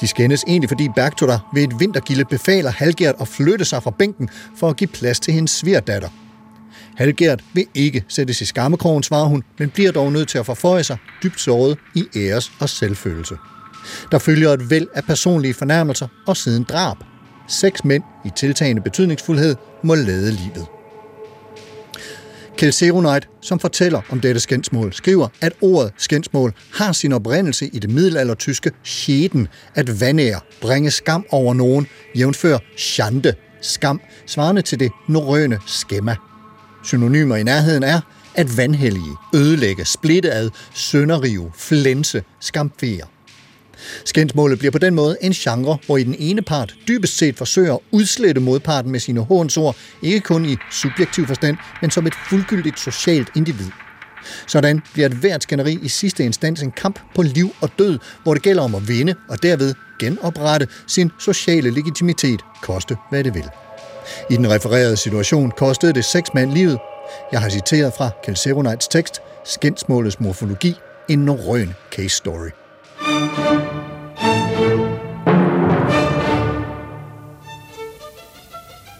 [0.00, 4.28] De skændes egentlig, fordi Bergtura ved et vintergilde befaler Halgert at flytte sig fra bænken
[4.56, 6.08] for at give plads til hendes svigerdatter.
[6.96, 10.84] Halgert vil ikke sættes i skammekrogen, svarer hun, men bliver dog nødt til at forføje
[10.84, 13.34] sig dybt såret i æres- og selvfølelse.
[14.12, 16.96] Der følger et væld af personlige fornærmelser og siden drab.
[17.48, 20.66] Seks mænd i tiltagende betydningsfuldhed må lade livet.
[22.56, 27.78] Kjell Seronite, som fortæller om dette skændsmål, skriver, at ordet skændsmål har sin oprindelse i
[27.78, 34.92] det middelaldertyske scheden, at vandære, bringe skam over nogen, jævnfør schande, skam, svarende til det
[35.08, 36.16] norrøne skemma.
[36.84, 38.00] Synonymer i nærheden er
[38.34, 43.15] at vandhellige, ødelægge, splitte ad, sønderrive, flænse, skamfere.
[44.04, 47.74] Skændsmålet bliver på den måde en genre, hvor i den ene part dybest set forsøger
[47.74, 52.80] at udslette modparten med sine hånsord, ikke kun i subjektiv forstand, men som et fuldgyldigt
[52.80, 53.70] socialt individ.
[54.46, 58.34] Sådan bliver et hvert skænderi i sidste instans en kamp på liv og død, hvor
[58.34, 63.44] det gælder om at vinde og derved genoprette sin sociale legitimitet, koste hvad det vil.
[64.30, 66.78] I den refererede situation kostede det seks mand livet.
[67.32, 70.74] Jeg har citeret fra Kjell tekst, Skændsmålets morfologi,
[71.08, 72.65] en norrøn case story.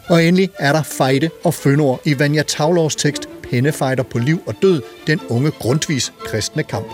[0.09, 4.53] Og endelig er der fejde og fønord i Vanja Tavlovs tekst Pennefejder på liv og
[4.61, 6.87] død, den unge grundvis kristne kamp.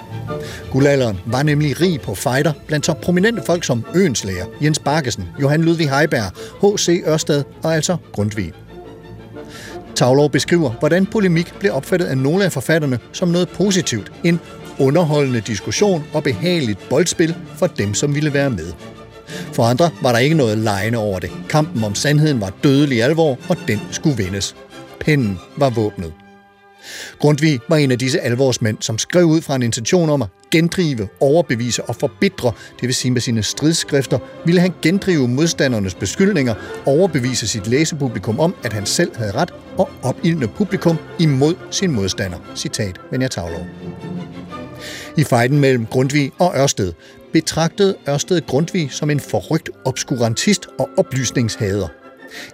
[0.71, 5.62] Guldalderen var nemlig rig på fejder blandt så prominente folk som Øenslæger, Jens Barkesen, Johan
[5.62, 7.04] Ludvig Heiberg, H.C.
[7.08, 8.54] Ørsted og altså Grundtvig.
[9.95, 14.39] Tavlov beskriver, hvordan polemik blev opfattet af nogle af forfatterne som noget positivt, en
[14.79, 18.73] underholdende diskussion og behageligt boldspil for dem, som ville være med.
[19.27, 21.31] For andre var der ikke noget lejende over det.
[21.49, 24.55] Kampen om sandheden var dødelig alvor, og den skulle vindes.
[24.99, 26.13] Pennen var våbnet.
[27.19, 31.07] Grundtvig var en af disse alvorsmænd, som skrev ud fra en intention om at gendrive,
[31.19, 36.55] overbevise og forbitre, det vil sige med sine stridsskrifter, ville han gendrive modstandernes beskyldninger,
[36.86, 42.38] overbevise sit læsepublikum om, at han selv havde ret, og opildne publikum imod sin modstander.
[42.55, 43.65] Citat Venja Tavlov.
[45.17, 46.93] I fejden mellem Grundtvig og Ørsted
[47.34, 51.88] betragtede Ørsted Grundtvig som en forrygt obskurantist og oplysningshader.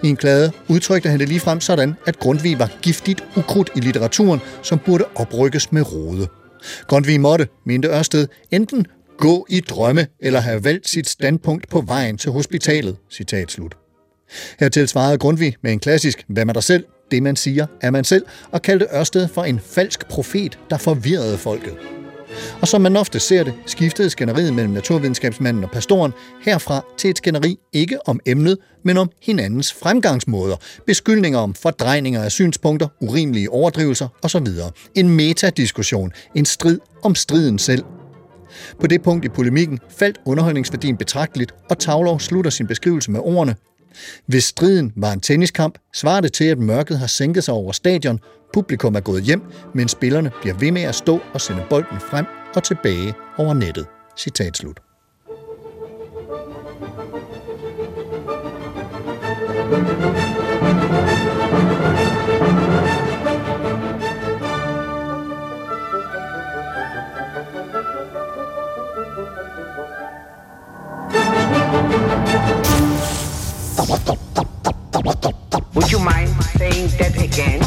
[0.03, 4.39] I en klade udtrykte han det ligefrem sådan, at Grundtvig var giftigt ukrudt i litteraturen,
[4.63, 6.27] som burde oprykkes med rode.
[6.87, 8.85] Grundtvig måtte, mente Ørsted, enten
[9.17, 12.97] gå i drømme eller have valgt sit standpunkt på vejen til hospitalet.
[13.11, 13.77] Citat slut.
[14.59, 18.03] Hertil svarede Grundtvig med en klassisk, hvad man der selv, det man siger, er man
[18.03, 21.98] selv, og kaldte Ørsted for en falsk profet, der forvirrede folket.
[22.61, 27.17] Og som man ofte ser det, skiftede skænderiet mellem naturvidenskabsmanden og pastoren herfra til et
[27.17, 34.07] skænderi ikke om emnet, men om hinandens fremgangsmåder, beskyldninger om fordrejninger af synspunkter, urimelige overdrivelser
[34.23, 34.47] osv.
[34.95, 37.83] En metadiskussion, en strid om striden selv.
[38.79, 43.55] På det punkt i polemikken faldt underholdningsværdien betragteligt, og Tavlov slutter sin beskrivelse med ordene
[44.25, 48.19] hvis striden var en tenniskamp, svarer det til, at mørket har sænket sig over stadion,
[48.53, 49.41] publikum er gået hjem,
[49.73, 52.25] men spillerne bliver ved med at stå og sende bolden frem
[52.55, 53.85] og tilbage over nettet.
[54.17, 54.79] Citat slut.
[73.89, 77.63] Would you mind saying that again?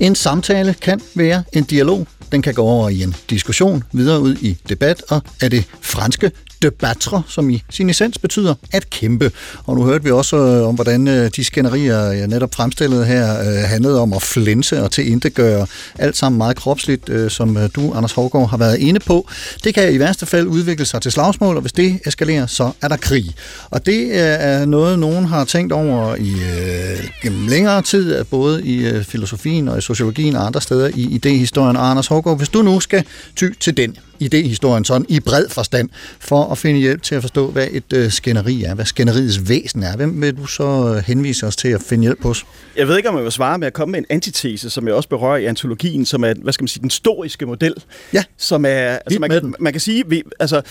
[0.00, 2.06] En samtale kan være en dialog.
[2.32, 6.30] Den kan gå over i en diskussion, videre ud i debat, og er det franske
[6.62, 9.32] debattre, som i sin essens betyder at kæmpe.
[9.66, 13.40] Og nu hørte vi også øh, om, hvordan øh, de skænderier, jeg netop fremstillede her,
[13.40, 15.66] øh, handlede om at flænse og tilindegøre.
[15.98, 19.28] Alt sammen meget kropsligt, øh, som øh, du, Anders Hågaard, har været inde på.
[19.64, 22.88] Det kan i værste fald udvikle sig til slagsmål, og hvis det eskalerer, så er
[22.88, 23.34] der krig.
[23.70, 28.24] Og det øh, er noget, nogen har tænkt over i øh, gennem længere tid, øh,
[28.26, 31.76] både i øh, filosofien og i sociologien og andre steder i idehistorien.
[31.76, 33.04] Og Anders Hågaard, hvis du nu skal
[33.36, 37.50] ty til den idehistorien sådan i bred forstand, for at finde hjælp til at forstå,
[37.50, 39.96] hvad et øh, skænderi er, hvad skænderiets væsen er.
[39.96, 42.46] Hvem vil du så øh, henvise os til at finde hjælp hos?
[42.76, 44.94] Jeg ved ikke, om jeg vil svare med at komme med en antitese, som jeg
[44.94, 47.74] også berører i antologien, som er, hvad skal man sige, den historiske model.
[48.12, 49.54] Ja, som er, altså man, den.
[49.58, 50.62] man kan sige, vi, altså,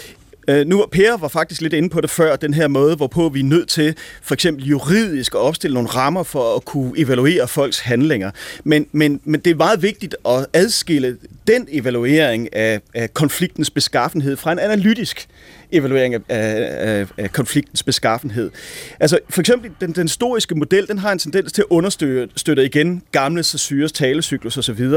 [0.49, 3.39] Øh, nu, Per var faktisk lidt inde på det før, den her måde, hvorpå vi
[3.39, 7.79] er nødt til for eksempel juridisk at opstille nogle rammer for at kunne evaluere folks
[7.79, 8.31] handlinger.
[8.63, 14.37] Men, men, men det er meget vigtigt at adskille den evaluering af, af konfliktens beskaffenhed
[14.37, 15.27] fra en analytisk
[15.71, 18.51] evaluering af, af, af konfliktens beskaffenhed.
[18.99, 22.65] Altså for eksempel den, den historiske model, den har en tendens til at understøtte støtte
[22.65, 24.89] igen gamle Saussure's talecyklus osv.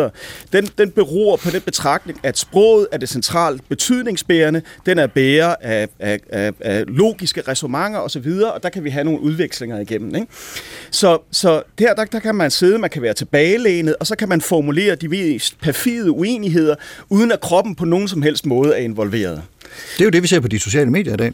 [0.52, 5.54] Den, den beror på den betragtning, at sproget er det centralt betydningsbærende, den er bærer
[5.60, 10.14] af, af, af, af logiske resonemanger osv., og der kan vi have nogle udvekslinger igennem.
[10.14, 10.26] Ikke?
[10.90, 14.28] Så, så der, der, der kan man sidde, man kan være tilbagelænet, og så kan
[14.28, 16.74] man formulere de mest perfide uenigheder,
[17.08, 19.42] uden at kroppen på nogen som helst måde er involveret.
[19.92, 21.32] Det er jo det, vi ser på de sociale medier i dag.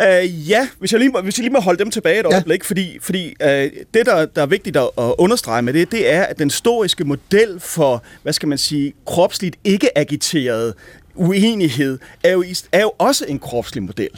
[0.00, 2.34] Uh, ja, hvis jeg, lige må, hvis jeg lige må holde dem tilbage et Ja.
[2.34, 6.12] øjeblik, fordi, fordi uh, det, der, der er vigtigt at, at understrege med det, det
[6.12, 10.74] er, at den historiske model for, hvad skal man sige, kropsligt ikke agiteret
[11.14, 14.08] uenighed, er jo, er jo også en kropslig model.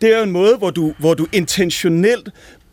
[0.00, 2.28] Det er jo en måde, hvor du, hvor du intentionelt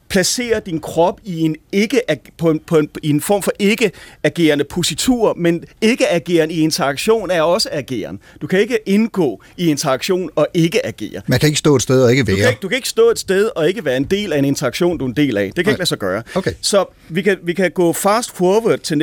[0.09, 2.01] placerer din krop i en ikke
[2.37, 3.91] på en, på en, i en form for ikke
[4.23, 8.19] agerende positur, men ikke agerende i interaktion er også ageren.
[8.41, 11.21] Du kan ikke indgå i interaktion og ikke agere.
[11.27, 12.49] Man kan ikke stå et sted og ikke Du kan, være.
[12.49, 14.97] ikke, du kan ikke stå et sted og ikke være en del af en interaktion,
[14.97, 15.45] du er en del af.
[15.45, 15.71] Det kan Nej.
[15.71, 16.23] ikke lade sig gøre.
[16.35, 16.51] Okay.
[16.61, 18.97] Så vi kan, vi kan gå fast forward til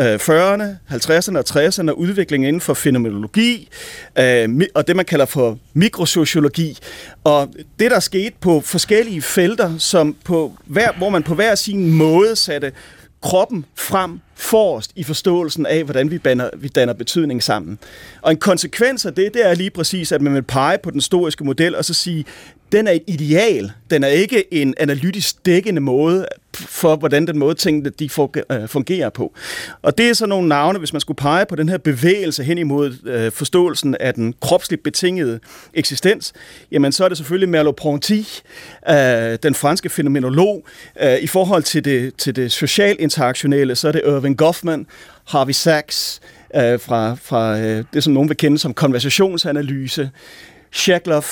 [0.00, 3.68] Øh, 40'erne, 50'erne og 60'erne, udviklingen inden for fænomenologi,
[4.18, 6.78] øh, og det man kalder for mikrosociologi.
[7.24, 11.92] Og det, der skete på forskellige felter, som på hver, hvor man på hver sin
[11.92, 12.72] måde satte
[13.22, 17.78] kroppen frem forrest i forståelsen af, hvordan vi banner, vi danner betydning sammen.
[18.22, 20.96] Og en konsekvens af det, det er lige præcis, at man vil pege på den
[20.96, 22.24] historiske model og så sige,
[22.72, 23.72] den er et ideal.
[23.90, 28.08] Den er ikke en analytisk dækkende måde for, hvordan den måde tingene de
[28.52, 29.32] øh, fungerer på.
[29.82, 32.58] Og det er så nogle navne, hvis man skulle pege på den her bevægelse hen
[32.58, 35.40] imod øh, forståelsen af den kropsligt betingede
[35.74, 36.32] eksistens,
[36.72, 38.42] jamen så er det selvfølgelig Merleau-Ponty,
[38.92, 40.66] øh, den franske fænomenolog.
[41.02, 44.86] Øh, I forhold til det, til det social-interaktionelle, så er det Irving Goffman,
[45.24, 46.20] Harvey Sachs,
[46.56, 50.10] øh, fra, fra øh, det, som nogen vil kende som konversationsanalyse,
[50.72, 51.26] Shackloff,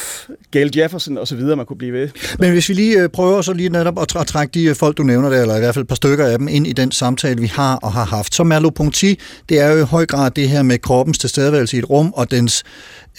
[0.51, 2.09] Gail Jefferson osv., man kunne blive ved.
[2.39, 4.75] Men hvis vi lige øh, prøver så lige netop at, tr- at trække de øh,
[4.75, 6.73] folk, du nævner der, eller i hvert fald et par stykker af dem, ind i
[6.73, 8.35] den samtale, vi har og har haft.
[8.35, 9.15] Så Merleau-Ponty,
[9.49, 12.31] det er jo i høj grad det her med kroppens tilstedeværelse i et rum, og
[12.31, 12.65] dens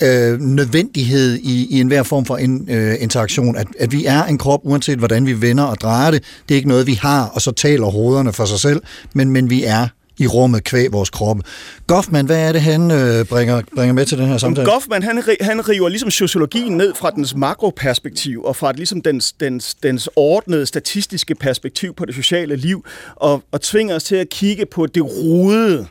[0.01, 3.55] øh, nødvendighed i, i enhver form for en, øh, interaktion.
[3.55, 6.23] At, at vi er en krop, uanset hvordan vi vender og drejer det.
[6.49, 8.81] Det er ikke noget, vi har, og så taler hovederne for sig selv,
[9.13, 9.87] men, men vi er
[10.17, 11.43] i rummet kvæg vores kroppe.
[11.87, 14.71] Goffman, hvad er det, han øh, bringer, bringer med til den her samtale?
[14.71, 19.73] Goffman, han, han river ligesom sociologien ned fra dens makroperspektiv, og fra ligesom dens, dens,
[19.73, 22.85] dens ordnede statistiske perspektiv på det sociale liv,
[23.15, 25.87] og, og tvinger os til at kigge på det rodede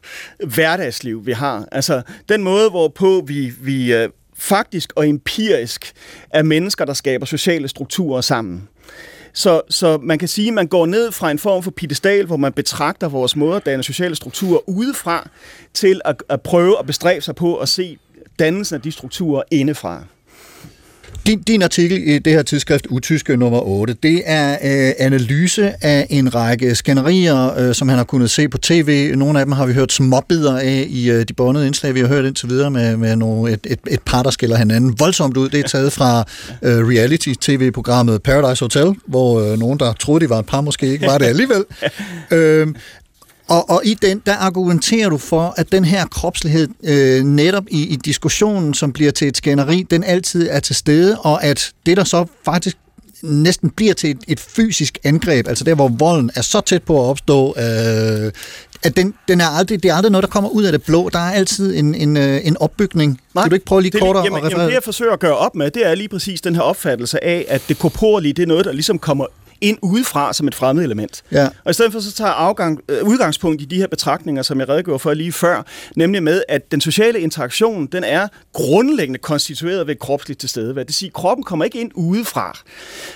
[0.47, 1.65] hverdagsliv, vi har.
[1.73, 4.09] Altså den måde, hvorpå vi, vi øh,
[4.39, 5.93] faktisk og empirisk
[6.31, 8.69] er mennesker, der skaber sociale strukturer sammen.
[9.35, 12.37] Så, så man kan sige, at man går ned fra en form for pedestal, hvor
[12.37, 15.29] man betragter vores måde at danne sociale strukturer udefra,
[15.75, 17.99] til at, at prøve at bestræbe sig på at se
[18.39, 20.05] dannelsen af de strukturer indefra.
[21.27, 26.07] Din, din artikel i det her tidsskrift, Utyske nummer 8, det er øh, analyse af
[26.11, 29.13] en række skænderier, øh, som han har kunnet se på tv.
[29.17, 32.07] Nogle af dem har vi hørt småbider af i øh, de båndede indslag, vi har
[32.07, 35.49] hørt indtil videre med, med nogle, et, et, et par, der skiller hinanden voldsomt ud.
[35.49, 36.25] Det er taget fra
[36.63, 41.07] øh, reality-tv-programmet Paradise Hotel, hvor øh, nogen, der troede, de var et par, måske ikke
[41.07, 41.65] var det alligevel.
[42.31, 42.67] øh,
[43.49, 47.87] og, og i den, der argumenterer du for, at den her kropslighed øh, netop i,
[47.87, 51.97] i diskussionen, som bliver til et skænderi, den altid er til stede, og at det,
[51.97, 52.77] der så faktisk
[53.23, 57.05] næsten bliver til et, et fysisk angreb, altså der, hvor volden er så tæt på
[57.05, 58.33] at opstå, øh,
[58.83, 61.09] at den, den er aldrig, det er aldrig noget, der kommer ud af det blå.
[61.09, 63.21] Der er altid en, en, øh, en opbygning.
[63.35, 64.53] Nej, kan du ikke prøve lige det er kort at jamen, referere?
[64.53, 67.25] jamen, det, jeg forsøger at gøre op med, det er lige præcis den her opfattelse
[67.25, 69.27] af, at det korporlige, det er noget, der ligesom kommer
[69.65, 71.23] ind udefra som et fremmed element.
[71.33, 71.49] Ja.
[71.65, 74.69] Og i stedet for så tager afgang, øh, udgangspunkt i de her betragtninger, som jeg
[74.69, 75.63] redegjorde for lige før,
[75.97, 80.81] nemlig med, at den sociale interaktion, den er grundlæggende konstitueret ved kropsligt tilstedeværelse.
[80.81, 82.59] Det vil sige, at kroppen kommer ikke ind udefra.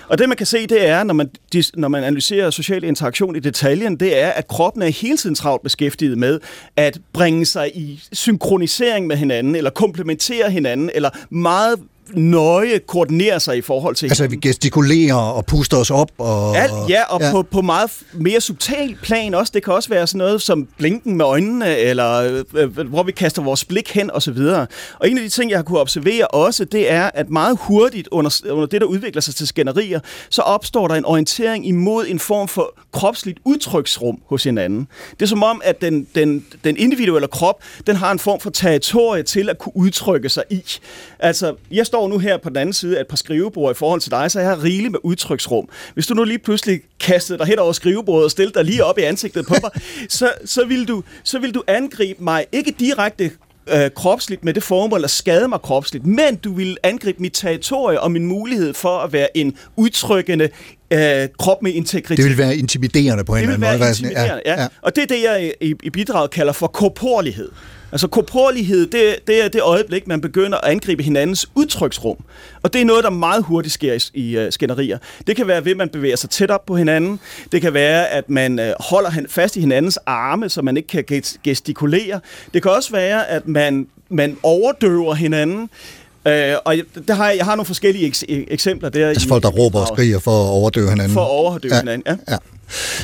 [0.09, 1.31] Og det man kan se, det er, når man,
[1.75, 5.63] når man analyserer social interaktion i detaljen, det er, at kroppen er hele tiden travlt
[5.63, 6.41] beskæftiget med
[6.77, 11.79] at bringe sig i synkronisering med hinanden, eller komplementere hinanden, eller meget
[12.15, 16.11] nøje koordinere sig i forhold til Altså, vi gestikulerer og puster os op.
[16.19, 17.31] Og, Alt, ja, og ja.
[17.31, 19.53] På, på meget mere subtil plan også.
[19.55, 23.13] Det kan også være sådan noget som blinken med øjnene, eller øh, øh, hvor vi
[23.13, 24.67] kaster vores blik hen, og så videre.
[24.99, 28.09] Og en af de ting, jeg har kunne observere også, det er, at meget hurtigt
[28.11, 30.01] under, under det, der udvikler sig til skænderier,
[30.31, 34.89] så opstår der en orientering imod en form for kropsligt udtryksrum hos hinanden.
[35.11, 38.51] Det er som om, at den, den, den individuelle krop, den har en form for
[38.51, 40.63] territorie til at kunne udtrykke sig i.
[41.19, 44.01] Altså, jeg står nu her på den anden side af et par skrivebord i forhold
[44.01, 45.69] til dig, så jeg har rigeligt med udtryksrum.
[45.95, 48.99] Hvis du nu lige pludselig kastede dig hen over skrivebordet og stillede dig lige op
[48.99, 49.71] i ansigtet på mig,
[50.19, 53.31] så, så, vil du, så vil du angribe mig ikke direkte
[53.71, 58.01] øh, kropsligt med det formål at skade mig kropsligt, men du vil angribe mit territorie
[58.01, 60.49] og min mulighed for at være en udtrykkende
[60.91, 62.17] øh, krop med integritet.
[62.17, 63.81] Det vil være intimiderende på en Det eller vil anden måde.
[63.81, 64.63] være Være sådan- intimiderende, ja.
[64.63, 64.69] ja.
[64.83, 67.49] Og det er det, jeg i, i bidraget kalder for korporlighed.
[67.93, 72.17] Altså korporlighed, det, det er det øjeblik, man begynder at angribe hinandens udtryksrum.
[72.63, 74.99] Og det er noget, der meget hurtigt sker i, i uh, skænderier.
[75.27, 77.21] Det kan være ved, at man bevæger sig tæt op på hinanden.
[77.53, 81.05] Det kan være, at man uh, holder fast i hinandens arme, så man ikke kan
[81.13, 82.21] ges- gestikulere.
[82.55, 85.71] Det kan også være, at man, man overdøver hinanden.
[86.27, 86.33] Uh,
[86.65, 89.09] og jeg, der har, jeg har nogle forskellige eks- eksempler der.
[89.09, 91.13] Altså i- folk, der råber og skriger for at overdøve hinanden.
[91.15, 91.81] For at overdøve Ja.
[91.81, 92.33] hinanden, ja.
[92.33, 92.39] ja.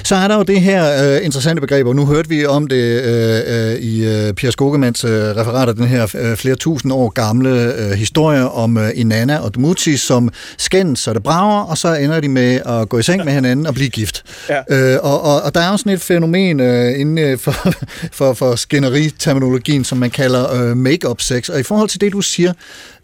[0.04, 3.02] Så er der jo det her øh, interessante begreb, og nu hørte vi om det
[3.02, 7.08] øh, øh, i øh, Pierre Skogemans øh, referat af den her øh, flere tusind år
[7.08, 11.94] gamle øh, historie om øh, Inanna og Dmuzi, som skændes, så det brager, og så
[11.94, 14.22] ender de med at gå i seng med hinanden og blive gift.
[14.48, 14.94] Ja.
[14.94, 17.52] Øh, og, og, og der er jo sådan et fænomen øh, inden øh, for,
[18.18, 21.48] for, for skænderi-terminologien, som man kalder øh, make-up sex.
[21.48, 22.52] Og i forhold til det, du siger,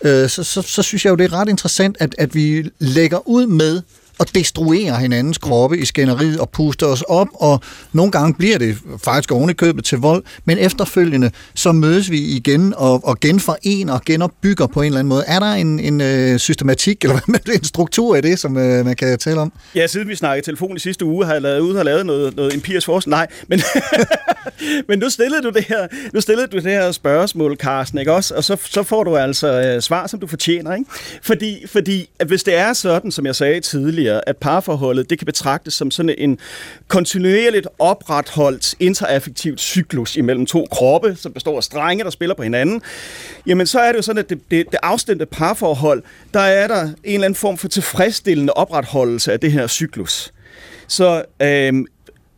[0.05, 3.29] øh, så, så, så synes jeg jo, det er ret interessant, at, at vi lægger
[3.29, 3.83] ud med
[4.21, 7.61] og destruerer hinandens kroppe i skænderiet og puster os op, og
[7.93, 13.01] nogle gange bliver det faktisk ovenikøbet til vold, men efterfølgende så mødes vi igen og,
[13.05, 15.25] og genforener og genopbygger på en eller anden måde.
[15.27, 18.97] Er der en, en øh, systematik, eller hvad en struktur i det, som øh, man
[18.97, 19.53] kan tale om?
[19.75, 22.37] Ja, siden vi snakkede telefon i sidste uge, har jeg lavet, ud, har lavet noget,
[22.37, 23.11] noget empirisk forskning.
[23.11, 23.61] Nej, men,
[24.89, 28.35] men nu stillede du det her, nu stillede du det her spørgsmål, Carsten, ikke også?
[28.35, 30.91] Og så, så får du altså øh, svar, som du fortjener, ikke?
[31.23, 35.27] Fordi, fordi at hvis det er sådan, som jeg sagde tidligere, at parforholdet, det kan
[35.27, 36.39] betragtes som sådan en
[36.89, 42.83] kontinuerligt opretholdt interaffektivt cyklus imellem to kroppe, som består af strenge, der spiller på hinanden,
[43.47, 46.03] jamen så er det jo sådan, at det, det, det afstemte parforhold,
[46.35, 50.33] der er der en eller anden form for tilfredsstillende opretholdelse af det her cyklus.
[50.89, 51.87] Så øhm,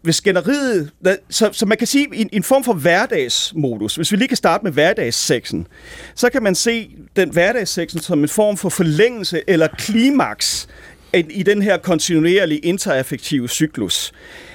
[0.02, 0.90] hvis skænderiet,
[1.30, 4.64] så, så man kan sige en, en form for hverdagsmodus, hvis vi lige kan starte
[4.64, 5.66] med hverdagssexen,
[6.14, 10.68] så kan man se den hverdagssexen som en form for forlængelse eller klimaks
[11.14, 14.12] i- i den her kontinuerlige interaffektive cyklus.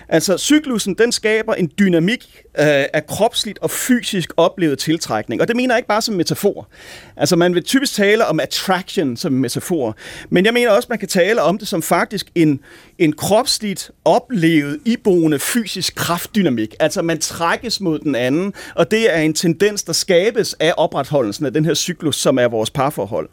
[0.10, 5.42] Altså, cyklusen, den skaber en dynamik øh, af kropsligt og fysisk oplevet tiltrækning.
[5.42, 6.70] Og det mener jeg ikke bare som metafor.
[7.18, 9.96] Altså, man vil typisk tale om attraction som metafor.
[10.30, 12.60] Men jeg mener også, man kan tale om det som faktisk en,
[13.00, 16.76] en kropsligt oplevet, iboende fysisk kraftdynamik.
[16.80, 21.46] Altså, man trækkes mod den anden, og det er en tendens, der skabes af opretholdelsen
[21.46, 23.30] af den her cyklus, som er vores parforhold.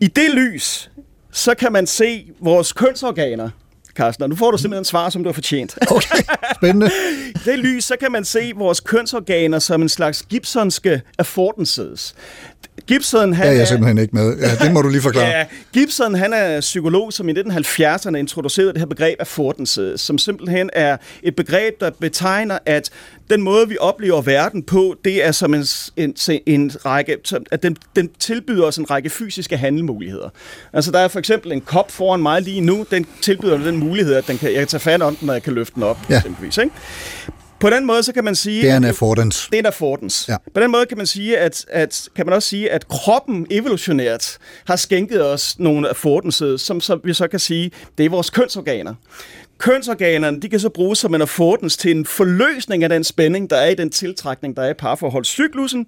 [0.00, 0.90] I det lys,
[1.32, 3.50] så kan man se vores kønsorganer,
[3.94, 5.78] Carsten, og nu får du simpelthen svar, som du har fortjent.
[5.90, 6.22] Okay,
[6.56, 6.90] spændende.
[7.44, 12.14] Det lys, så kan man se vores kønsorganer som en slags Gibsonske affordances.
[12.88, 14.38] Gibson, han Ja, jeg er simpelthen ikke med.
[14.38, 15.26] Ja, det må du lige forklare.
[15.26, 20.70] Ja, Gibson, han er psykolog, som i 1970'erne introducerede det her begreb affordances, som simpelthen
[20.72, 22.90] er et begreb, der betegner, at
[23.30, 25.64] den måde, vi oplever verden på, det er som en,
[25.96, 26.14] en,
[26.46, 27.16] en række,
[27.50, 30.28] at den, den tilbyder os en række fysiske handlemuligheder.
[30.72, 34.14] Altså, der er for eksempel en kop foran mig lige nu, den tilbyder den mulighed,
[34.14, 35.98] at den kan, jeg kan tage fat om den, og jeg kan løfte den op,
[36.10, 36.16] ja.
[36.16, 36.58] eksempelvis.
[36.58, 36.74] Ikke?
[37.60, 38.62] På den måde, så kan man sige...
[38.62, 39.48] Det er en affordance.
[39.50, 40.32] det er en affordance.
[40.32, 40.36] Ja.
[40.54, 44.38] På den måde kan man sige, at, at kan man også sige, at kroppen evolutionært
[44.66, 48.94] har skænket os nogle affordances, som så, vi så kan sige, det er vores kønsorganer.
[49.58, 53.56] Kønsorganerne, de kan så bruges som en affordance til en forløsning af den spænding, der
[53.56, 55.86] er i den tiltrækning, der er i parforholdscyklusen.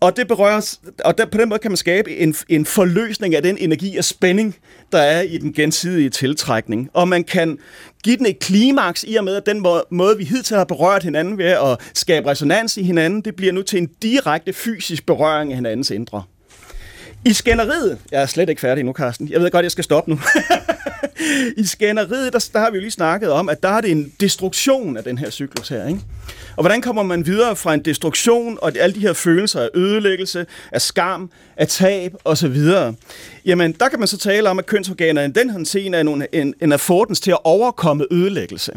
[0.00, 3.42] Og det berøres, og der, på den måde kan man skabe en, en forløsning af
[3.42, 4.56] den energi og spænding,
[4.92, 6.90] der er i den gensidige tiltrækning.
[6.94, 7.58] Og man kan
[8.04, 11.02] give den et klimaks i og med, at den måde, måde vi hidtil har berørt
[11.02, 15.52] hinanden ved at skabe resonans i hinanden, det bliver nu til en direkte fysisk berøring
[15.52, 16.22] af hinandens indre.
[17.24, 19.28] I skænderiet, jeg er slet ikke færdig nu, Carsten.
[19.28, 20.20] Jeg ved godt, jeg skal stoppe nu.
[21.56, 24.12] I skænderiet, der, der har vi jo lige snakket om, at der er det en
[24.20, 26.00] destruktion af den her cyklus her, ikke?
[26.56, 30.46] Og hvordan kommer man videre fra en destruktion og alle de her følelser af ødelæggelse,
[30.72, 32.56] af skam, af tab osv.?
[33.44, 36.54] Jamen, der kan man så tale om, at kønsorganerne den her scene er en, en,
[36.62, 38.72] en affordance til at overkomme ødelæggelse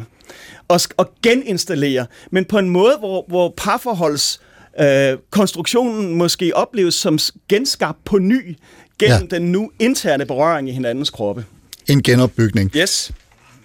[0.68, 4.42] og, og geninstallere, men på en måde, hvor, hvor parforholds
[4.80, 7.20] øh, konstruktionen måske opleves som
[7.50, 8.58] genskabt på ny
[9.00, 9.36] gennem ja.
[9.36, 11.46] den nu interne berøring i hinandens kroppe.
[11.90, 12.72] En genopbygning.
[12.76, 13.12] Yes.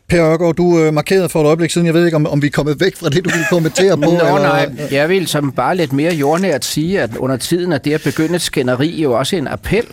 [0.08, 2.46] Per Ørgaard, du øh, markerede for et øjeblik siden, jeg ved ikke, om, om vi
[2.46, 4.00] er kommet væk fra det, du ville kommentere på.
[4.10, 7.78] Nå, eller, nej, jeg vil som bare lidt mere jordnært sige, at under tiden er
[7.78, 9.86] det at begynde et skænderi jo også en appel.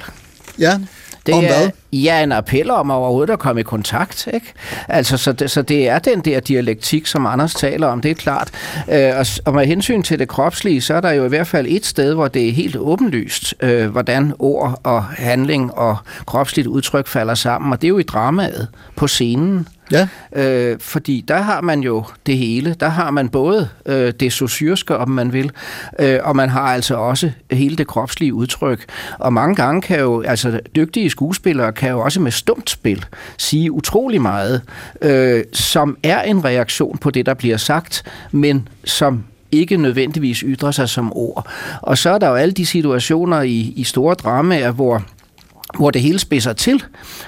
[0.59, 0.79] Ja,
[1.25, 1.69] Det om er, hvad?
[1.93, 4.27] Ja, en appel om overhovedet at komme i kontakt.
[4.33, 4.53] Ikke?
[4.87, 8.15] Altså, så, det, så det er den der dialektik, som Anders taler om, det er
[8.15, 8.49] klart.
[8.91, 11.67] Øh, og, og med hensyn til det kropslige, så er der jo i hvert fald
[11.69, 17.07] et sted, hvor det er helt åbenlyst, øh, hvordan ord og handling og kropsligt udtryk
[17.07, 17.73] falder sammen.
[17.73, 19.67] Og det er jo i dramaet på scenen.
[19.91, 20.07] Ja.
[20.35, 22.75] Øh, fordi der har man jo det hele.
[22.79, 25.51] Der har man både øh, det sociyrske, om man vil,
[25.99, 28.85] øh, og man har altså også hele det kropslige udtryk.
[29.19, 33.05] Og mange gange kan jo, altså dygtige skuespillere kan jo også med stumt spil
[33.37, 34.61] sige utrolig meget,
[35.01, 40.71] øh, som er en reaktion på det, der bliver sagt, men som ikke nødvendigvis ytrer
[40.71, 41.47] sig som ord.
[41.81, 45.03] Og så er der jo alle de situationer i, i store dramaer, hvor
[45.77, 46.83] hvor det hele spidser til,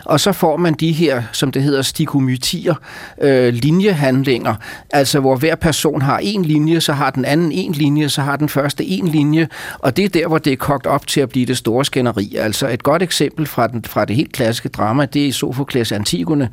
[0.06, 2.76] og så får man de her, som det hedder, stikomytier,
[3.22, 4.56] øh, linjehandlinger,
[4.90, 8.36] altså hvor hver person har en linje, så har den anden en linje, så har
[8.36, 9.48] den første en linje,
[9.80, 12.36] og det er der, hvor det er kogt op til at blive det store skænderi.
[12.36, 16.50] Altså et godt eksempel fra, den, fra det helt klassiske drama, det er Sofokles Antigone.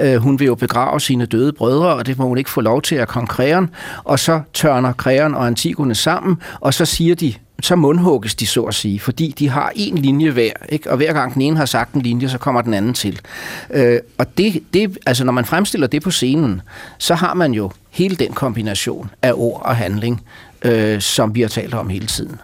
[0.00, 2.82] Øh, hun vil jo begrave sine døde brødre, og det må hun ikke få lov
[2.82, 3.70] til at Kreon,
[4.04, 8.62] og så tørner Kreon og Antigone sammen, og så siger de, så mundhugges de, så
[8.62, 10.90] at sige, fordi de har en linje hver, ikke?
[10.90, 13.20] og hver gang den ene har sagt en linje, så kommer den anden til.
[13.70, 16.62] Øh, og det, det, altså når man fremstiller det på scenen,
[16.98, 20.22] så har man jo hele den kombination af ord og handling,
[20.62, 22.40] øh, som vi har talt om hele tiden.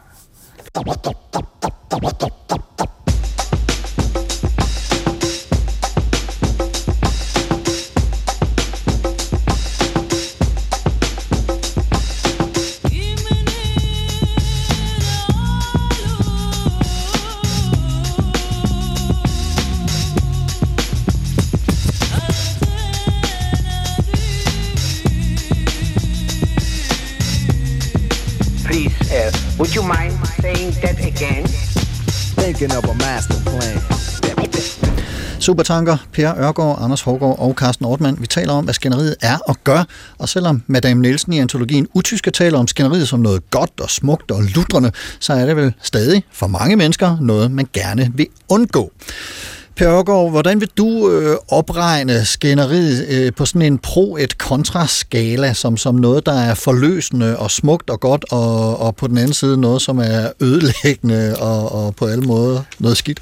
[29.61, 31.45] Would you mind saying that again?
[32.41, 33.77] Thinking of a master plan.
[35.41, 38.17] Supertanker, Per Ørgaard, Anders Hågaard og Carsten Ortmann.
[38.21, 39.85] Vi taler om, hvad skænderiet er og gør.
[40.19, 44.31] Og selvom Madame Nielsen i antologien Utyske taler om skænderiet som noget godt og smukt
[44.31, 48.93] og lutrende, så er det vel stadig for mange mennesker noget, man gerne vil undgå.
[49.77, 55.95] Per hvordan vil du øh, opregne skænderiet øh, på sådan en pro-et kontra-skala, som, som
[55.95, 59.83] noget, der er forløsende og smukt og godt, og, og på den anden side noget,
[59.83, 63.21] som er ødelæggende og, og på alle måder noget skidt?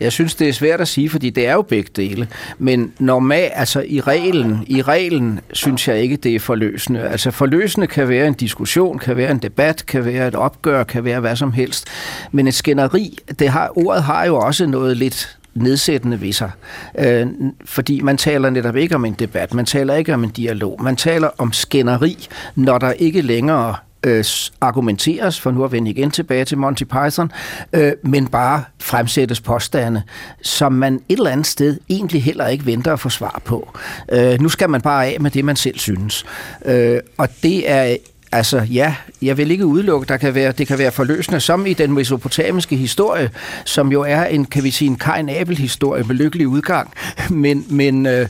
[0.00, 2.28] Jeg synes, det er svært at sige, fordi det er jo begge dele.
[2.58, 7.00] Men normalt, altså i reglen, i reglen synes jeg ikke, det er forløsende.
[7.00, 11.04] Altså forløsende kan være en diskussion, kan være en debat, kan være et opgør, kan
[11.04, 11.86] være hvad som helst.
[12.32, 16.50] Men et skænderi, det har, ordet har jo også noget lidt nedsættende ved sig.
[16.98, 17.26] Øh,
[17.64, 20.96] fordi man taler netop ikke om en debat, man taler ikke om en dialog, man
[20.96, 23.74] taler om skænderi, når der ikke længere
[24.04, 24.24] øh,
[24.60, 27.32] argumenteres, for nu at vende igen tilbage til Monty Python,
[27.72, 30.02] øh, men bare fremsættes påstande,
[30.42, 33.78] som man et eller andet sted egentlig heller ikke venter at få svar på.
[34.12, 36.24] Øh, nu skal man bare af med det, man selv synes.
[36.64, 37.96] Øh, og det er
[38.32, 41.72] Altså ja, jeg vil ikke udelukke, der kan være, det kan være forløsende, som i
[41.72, 43.30] den mesopotamiske historie,
[43.64, 46.92] som jo er en, kan vi sige, en Kain Abel historie med lykkelig udgang,
[47.30, 48.28] men, men, øh,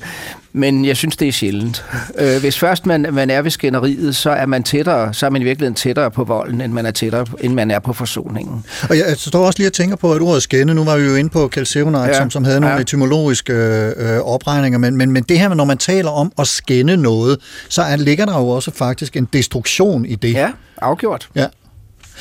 [0.52, 1.84] men jeg synes, det er sjældent.
[2.18, 5.42] Øh, hvis først man, man er ved skænderiet, så er man tættere, så er man
[5.42, 8.64] i virkeligheden tættere på volden, end man er tættere, end man er på forsoningen.
[8.90, 11.14] Og jeg står også lige og tænker på, at ordet skænde, nu var vi jo
[11.14, 12.80] inde på Kjeld ja, som, som havde nogle ja.
[12.80, 13.52] etymologiske
[13.96, 17.38] øh, opregninger, men, men, men det her, når man taler om at skænde noget,
[17.68, 20.32] så er, ligger der jo også faktisk en destruktion i det.
[20.32, 20.50] Ja,
[20.82, 21.28] afgjort.
[21.34, 21.46] Ja.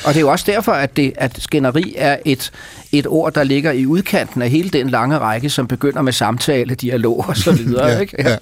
[0.04, 2.52] Og det er jo også derfor, at, det, at skænderi er et,
[2.92, 6.76] et ord, der ligger i udkanten af hele den lange række, som begynder med samtale,
[6.76, 7.88] dialog og så videre.
[7.88, 8.16] Ja, ikke?
[8.24, 8.38] ja.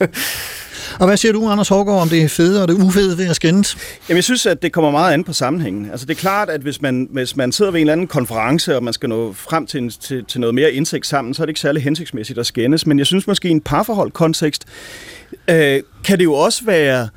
[0.99, 3.35] Og hvad siger du, Anders Hårgaard, om det er fede og det ufede ved at
[3.35, 3.77] skændes?
[4.09, 5.91] Jamen, jeg synes, at det kommer meget an på sammenhængen.
[5.91, 8.75] Altså, det er klart, at hvis man, hvis man sidder ved en eller anden konference,
[8.75, 11.45] og man skal nå frem til, en, til, til noget mere indsigt sammen, så er
[11.45, 12.85] det ikke særlig hensigtsmæssigt at skændes.
[12.85, 14.65] Men jeg synes måske, i en parforhold-kontekst,
[15.47, 17.09] øh, kan det jo også være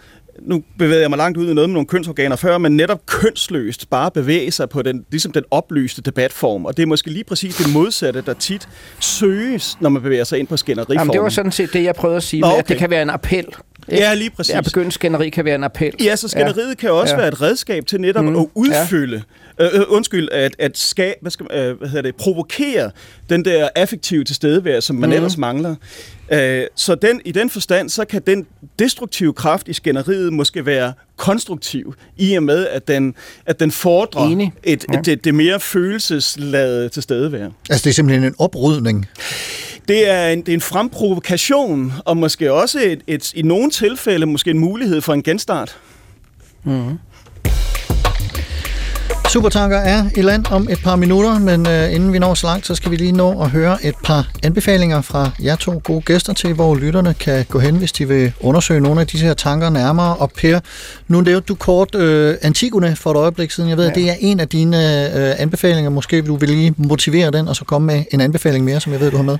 [0.47, 3.90] nu bevæger jeg mig langt ud i noget med nogle kønsorganer før, men netop kønsløst
[3.90, 6.64] bare bevæge sig på den, ligesom den oplyste debatform.
[6.64, 8.68] Og det er måske lige præcis det modsatte, der tit
[9.01, 10.99] søges, når man bevæger sig ind på skænderiformen.
[10.99, 12.68] Jamen, det var sådan set det, jeg prøvede at sige, Nå, med, at okay.
[12.68, 13.47] det kan være en appel.
[13.88, 14.55] Ja, lige præcis.
[14.55, 15.95] At begynde skænderi kan være en appel.
[16.05, 16.74] Ja, så skænderiet ja.
[16.74, 17.20] kan også ja.
[17.20, 18.36] være et redskab til netop mm.
[18.36, 19.22] at udfylde.
[19.61, 22.90] Øh, øh, undskyld, at, at ska, hvad, skal, øh, hvad hedder det, provokere
[23.30, 25.16] den der affektive tilstedeværelse, som man mm.
[25.16, 25.74] ellers mangler.
[26.32, 28.46] Øh, så den, i den forstand, så kan den
[28.78, 33.14] destruktive kraft i skænderiet måske være konstruktiv, i og med, at den,
[33.46, 34.53] at den fordrer Enig.
[34.62, 34.98] et, Ja.
[34.98, 37.57] et, det, det mere følelsesladede tilstedeværelse.
[37.70, 39.07] Altså, det er simpelthen en oprydning.
[39.88, 44.26] Det er en, det er en fremprovokation, og måske også et, et, i nogle tilfælde
[44.26, 45.76] måske en mulighed for en genstart.
[46.64, 46.98] Mm.
[49.28, 52.66] Supertanker er i land om et par minutter, men øh, inden vi når så langt,
[52.66, 56.32] så skal vi lige nå at høre et par anbefalinger fra jer to gode gæster
[56.32, 59.70] til, hvor lytterne kan gå hen, hvis de vil undersøge nogle af disse her tanker
[59.70, 60.16] nærmere.
[60.16, 60.60] Og Per,
[61.08, 63.68] nu nævnte du kort øh, Antigone for et øjeblik siden.
[63.70, 63.90] Jeg ved, ja.
[63.90, 64.76] at det er en af dine
[65.16, 65.90] øh, anbefalinger.
[65.90, 69.00] Måske du vil lige motivere den, og så komme med en anbefaling mere, som jeg
[69.00, 69.38] ved, du har med.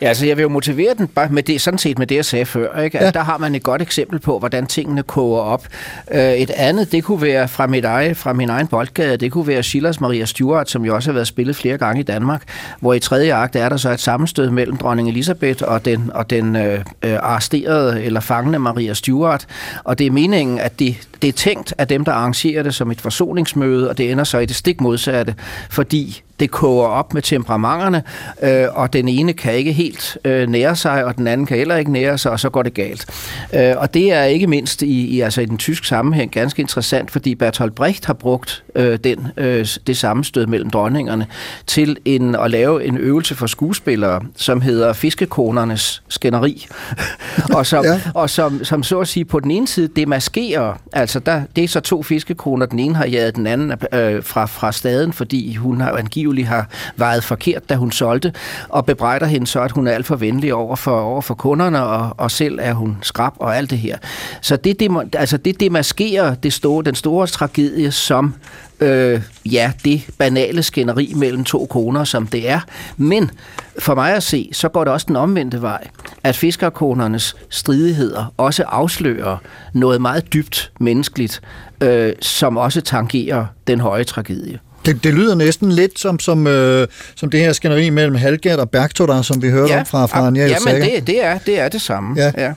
[0.00, 2.24] Ja, altså jeg vil jo motivere den bare med det, sådan set med det, jeg
[2.24, 2.80] sagde før.
[2.82, 2.98] Ikke?
[2.98, 3.10] At ja.
[3.10, 5.66] Der har man et godt eksempel på, hvordan tingene koger op.
[6.12, 9.32] Øh, Et andet, det kunne være fra, mit eget, fra min egen boldgade, Øh, det
[9.32, 12.42] kunne være Schillers Maria Stuart, som jo også har været spillet flere gange i Danmark,
[12.80, 16.30] hvor i tredje akt er der så et sammenstød mellem dronning Elisabeth og den, og
[16.30, 19.46] den øh, øh, arresterede eller fangende Maria Stuart.
[19.84, 22.90] Og det er meningen, at de det er tænkt af dem, der arrangerer det som
[22.90, 25.34] et forsoningsmøde, og det ender så i det stik modsatte,
[25.70, 28.02] fordi det koger op med temperamenterne,
[28.42, 31.76] øh, og den ene kan ikke helt øh, nære sig, og den anden kan heller
[31.76, 33.06] ikke nære sig, og så går det galt.
[33.54, 37.10] Øh, og det er ikke mindst i, i, altså i den tyske sammenhæng ganske interessant,
[37.10, 41.26] fordi Bertolt Brecht har brugt øh, den, øh, det sammenstød mellem dronningerne
[41.66, 46.66] til en, at lave en øvelse for skuespillere, som hedder Fiskekonernes skænderi,
[47.56, 48.00] og, som, ja.
[48.14, 51.64] og som, som så at sige på den ene side demaskerer, altså Altså, der, det
[51.64, 52.66] er så to fiskekroner.
[52.66, 56.68] den ene har jaget den anden øh, fra, fra staden, fordi hun har angiveligt har
[56.96, 58.32] vejet forkert, da hun solgte,
[58.68, 61.82] og bebrejder hende så, at hun er alt for venlig over for, over for kunderne,
[61.82, 63.96] og, og selv er hun skrab og alt det her.
[64.40, 68.34] Så det, det, altså det demaskerer det store, den store tragedie, som
[68.80, 72.60] øh, ja, det banale skænderi mellem to koner, som det er.
[72.96, 73.30] Men
[73.78, 75.86] for mig at se, så går det også den omvendte vej,
[76.24, 79.36] at fiskerkonernes stridigheder også afslører
[79.72, 81.40] noget meget dybt menneskeligt,
[81.80, 84.58] øh, som også tangerer den høje tragedie.
[84.86, 88.70] Det, det lyder næsten lidt som, som, øh, som det her skænderi mellem Halgert og
[88.70, 91.68] Bergtotter, som vi hørte om fra, fra Anja ja, men det, det, er, det er
[91.68, 92.20] det samme.
[92.20, 92.32] Ja.
[92.38, 92.52] ja.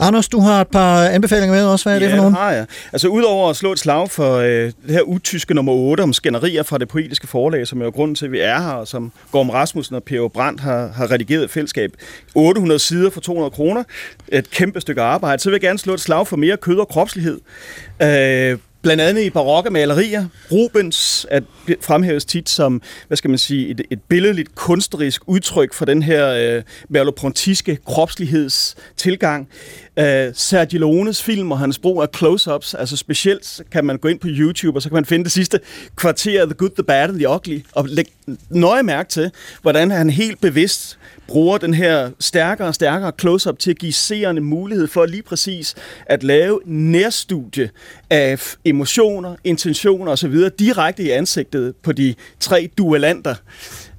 [0.00, 1.84] Anders, du har et par anbefalinger med også.
[1.84, 2.32] Hvad er det ja, for nogen?
[2.32, 2.66] det har jeg.
[2.92, 6.62] Altså udover at slå et slag for øh, det her utyske nummer 8 om skænderier
[6.62, 9.12] fra det poetiske forlag, som er jo grunden til, at vi er her, og som
[9.32, 11.92] Gorm Rasmussen og Per Brandt har, har redigeret fællesskab.
[12.34, 13.84] 800 sider for 200 kroner.
[14.28, 15.42] Et kæmpe stykke arbejde.
[15.42, 17.40] Så vil jeg gerne slå et slag for mere kød og kropslighed.
[18.02, 20.26] Øh, Blandt andet i barokke malerier.
[20.52, 21.42] Rubens at
[21.80, 26.28] fremhæves tit som, hvad skal man sige, et, et billedligt kunstnerisk udtryk for den her
[26.28, 27.12] øh, merleau
[27.84, 29.48] kropslighedstilgang.
[29.98, 34.18] Øh, Sergio Leones film og hans brug af close-ups, altså specielt kan man gå ind
[34.18, 35.60] på YouTube, og så kan man finde det sidste
[35.96, 38.10] kvarter The Good, The Bad and The Ugly, og lægge
[38.50, 39.30] nøje mærke til,
[39.62, 40.98] hvordan han helt bevidst
[41.32, 45.74] bruger den her stærkere og stærkere close-up til at give seerne mulighed for lige præcis
[46.06, 47.70] at lave nærstudie
[48.10, 50.48] af emotioner, intentioner osv.
[50.58, 53.34] direkte i ansigtet på de tre duellanter.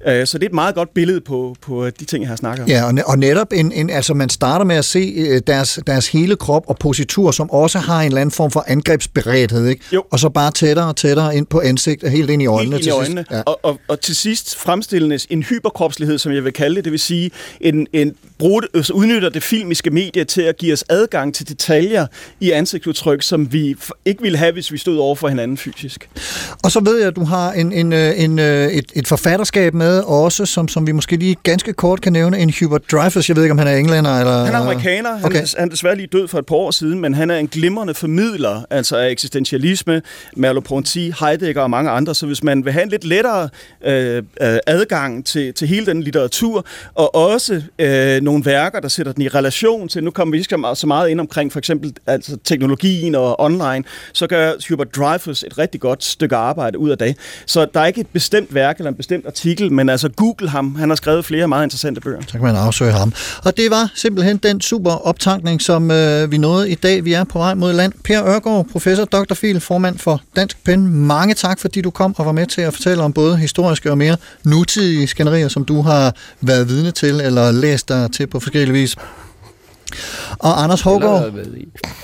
[0.06, 2.62] Øh, Så det er et meget godt billede på, på de ting, jeg har snakket
[2.64, 2.68] om.
[2.70, 6.08] Ja, og, og netop en, en, altså man starter med at se øh, deres, deres
[6.08, 9.84] hele krop og positur, som også har en eller anden form for angrebsberedthed, ikke?
[9.92, 10.04] Jo.
[10.10, 12.76] Og så bare tættere og tættere ind på ansigt, helt ind i øjnene.
[12.76, 13.20] Helt ind i øjnene.
[13.20, 13.36] Til sidst.
[13.36, 13.42] Ja.
[13.46, 17.00] Og, og, og til sidst fremstilles en hyperkropslighed, som jeg vil kalde det, det vil
[17.00, 17.30] sige,
[17.60, 18.08] en, en
[18.40, 22.06] det- altså udnytter det filmiske medie til at give os adgang til detaljer
[22.40, 26.08] i ansigtsudtryk, som vi ikke ville have, hvis vi stod over for hinanden fysisk.
[26.64, 29.74] Og så ved jeg, at du har en, en, øh, en, øh, et, et forfatterskab
[29.74, 33.28] med også, som, som vi måske lige ganske kort kan nævne, en Hubert Dreyfus.
[33.28, 34.44] Jeg ved ikke, om han er englænder eller...
[34.44, 35.16] Han er amerikaner.
[35.16, 35.46] Han, Okay.
[35.58, 37.94] han er desværre lige død for et par år siden, men han er en glimrende
[37.94, 40.02] formidler, altså af eksistentialisme,
[40.36, 42.14] Merleau-Ponty, Heidegger og mange andre.
[42.14, 43.48] Så hvis man vil have en lidt lettere
[43.86, 44.22] øh, øh,
[44.66, 49.28] adgang til, til hele den litteratur, og også øh, nogle værker, der sætter den i
[49.28, 52.36] relation til, nu kommer vi ikke så meget- så meget ind omkring for eksempel altså
[52.44, 57.16] teknologien og online, så gør Hubert Dreyfus et rigtig godt stykke arbejde ud af det.
[57.46, 60.74] Så der er ikke et bestemt værk eller en bestemt artikel, men altså Google ham,
[60.74, 62.20] han har skrevet flere meget interessante bøger.
[62.26, 63.12] Så kan man afsøge ham.
[63.44, 67.04] Og det var simpelthen den super optankning, som øh, vi nåede i dag.
[67.04, 67.92] Vi er på vej mod land.
[68.04, 69.34] Per Ørgaard, professor, Dr.
[69.34, 70.86] Fil, formand for Dansk Pen.
[70.86, 73.98] Mange tak, fordi du kom og var med til at fortælle om både historiske og
[73.98, 78.72] mere nutidige skænderier, som du har været vidne til eller læst dig til på forskellige
[78.72, 78.96] vis.
[80.38, 81.32] Og Anders Hågaard...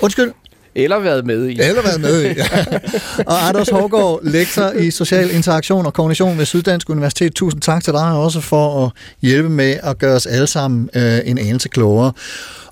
[0.01, 0.31] Undskyld.
[0.75, 1.59] Eller været med i.
[1.61, 2.45] Eller været med i, ja.
[3.31, 7.33] Og Anders Hårgaard, lektor i social interaktion og kognition ved Syddansk Universitet.
[7.33, 8.91] Tusind tak til dig også for at
[9.21, 12.13] hjælpe med at gøre os alle sammen øh, en anelse klogere.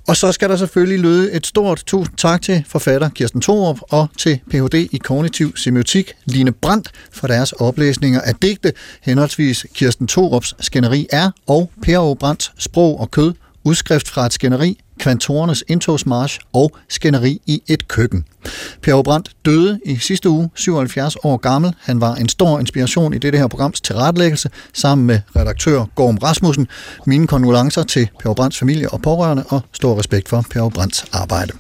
[0.08, 4.08] Og så skal der selvfølgelig lyde et stort tusind tak til forfatter Kirsten Thorup og
[4.18, 4.74] til Ph.D.
[4.92, 11.32] i kognitiv semiotik Line Brandt for deres oplæsninger af digte, henholdsvis Kirsten Thorups Skænderi er
[11.48, 12.14] og Per O.
[12.14, 13.34] Brandts Sprog og Kød,
[13.64, 18.26] udskrift fra et skænderi, kvantorernes indtogsmarsch og skænderi i et køkken.
[18.82, 21.74] Per Brandt døde i sidste uge, 77 år gammel.
[21.80, 26.68] Han var en stor inspiration i dette her programs tilrettelæggelse, sammen med redaktør Gorm Rasmussen.
[27.06, 31.52] Mine kondolencer til Per Brandts familie og pårørende, og stor respekt for Per Brandts arbejde.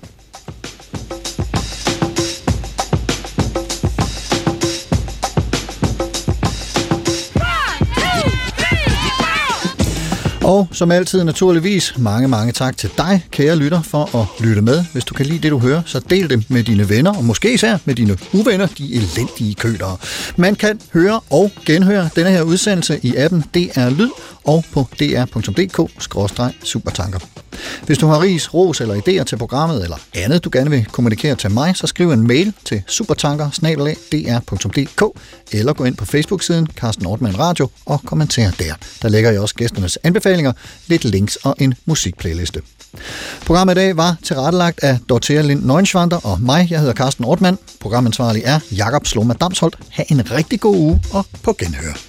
[10.49, 14.85] Og som altid naturligvis, mange, mange tak til dig, kære lytter, for at lytte med.
[14.91, 17.53] Hvis du kan lide det, du hører, så del det med dine venner, og måske
[17.53, 19.97] især med dine uvenner, de elendige kølere.
[20.37, 24.09] Man kan høre og genhøre denne her udsendelse i appen DR Lyd
[24.43, 27.19] og på dr.dk-supertanker.
[27.85, 31.35] Hvis du har ris, ros eller idéer til programmet eller andet, du gerne vil kommunikere
[31.35, 33.49] til mig, så skriv en mail til supertanker
[35.51, 38.73] eller gå ind på Facebook-siden Carsten Ortmann Radio og kommenter der.
[39.01, 40.51] Der lægger jeg også gæsternes anbefalinger,
[40.87, 42.61] lidt links og en musikplayliste.
[43.45, 46.67] Programmet i dag var tilrettelagt af Dorthea Lind Neuenschwander og mig.
[46.69, 47.57] Jeg hedder Carsten Ortmann.
[47.79, 49.77] Programansvarlig er Jakob Sloma Damsholdt.
[49.89, 52.09] Ha' en rigtig god uge og på genhør.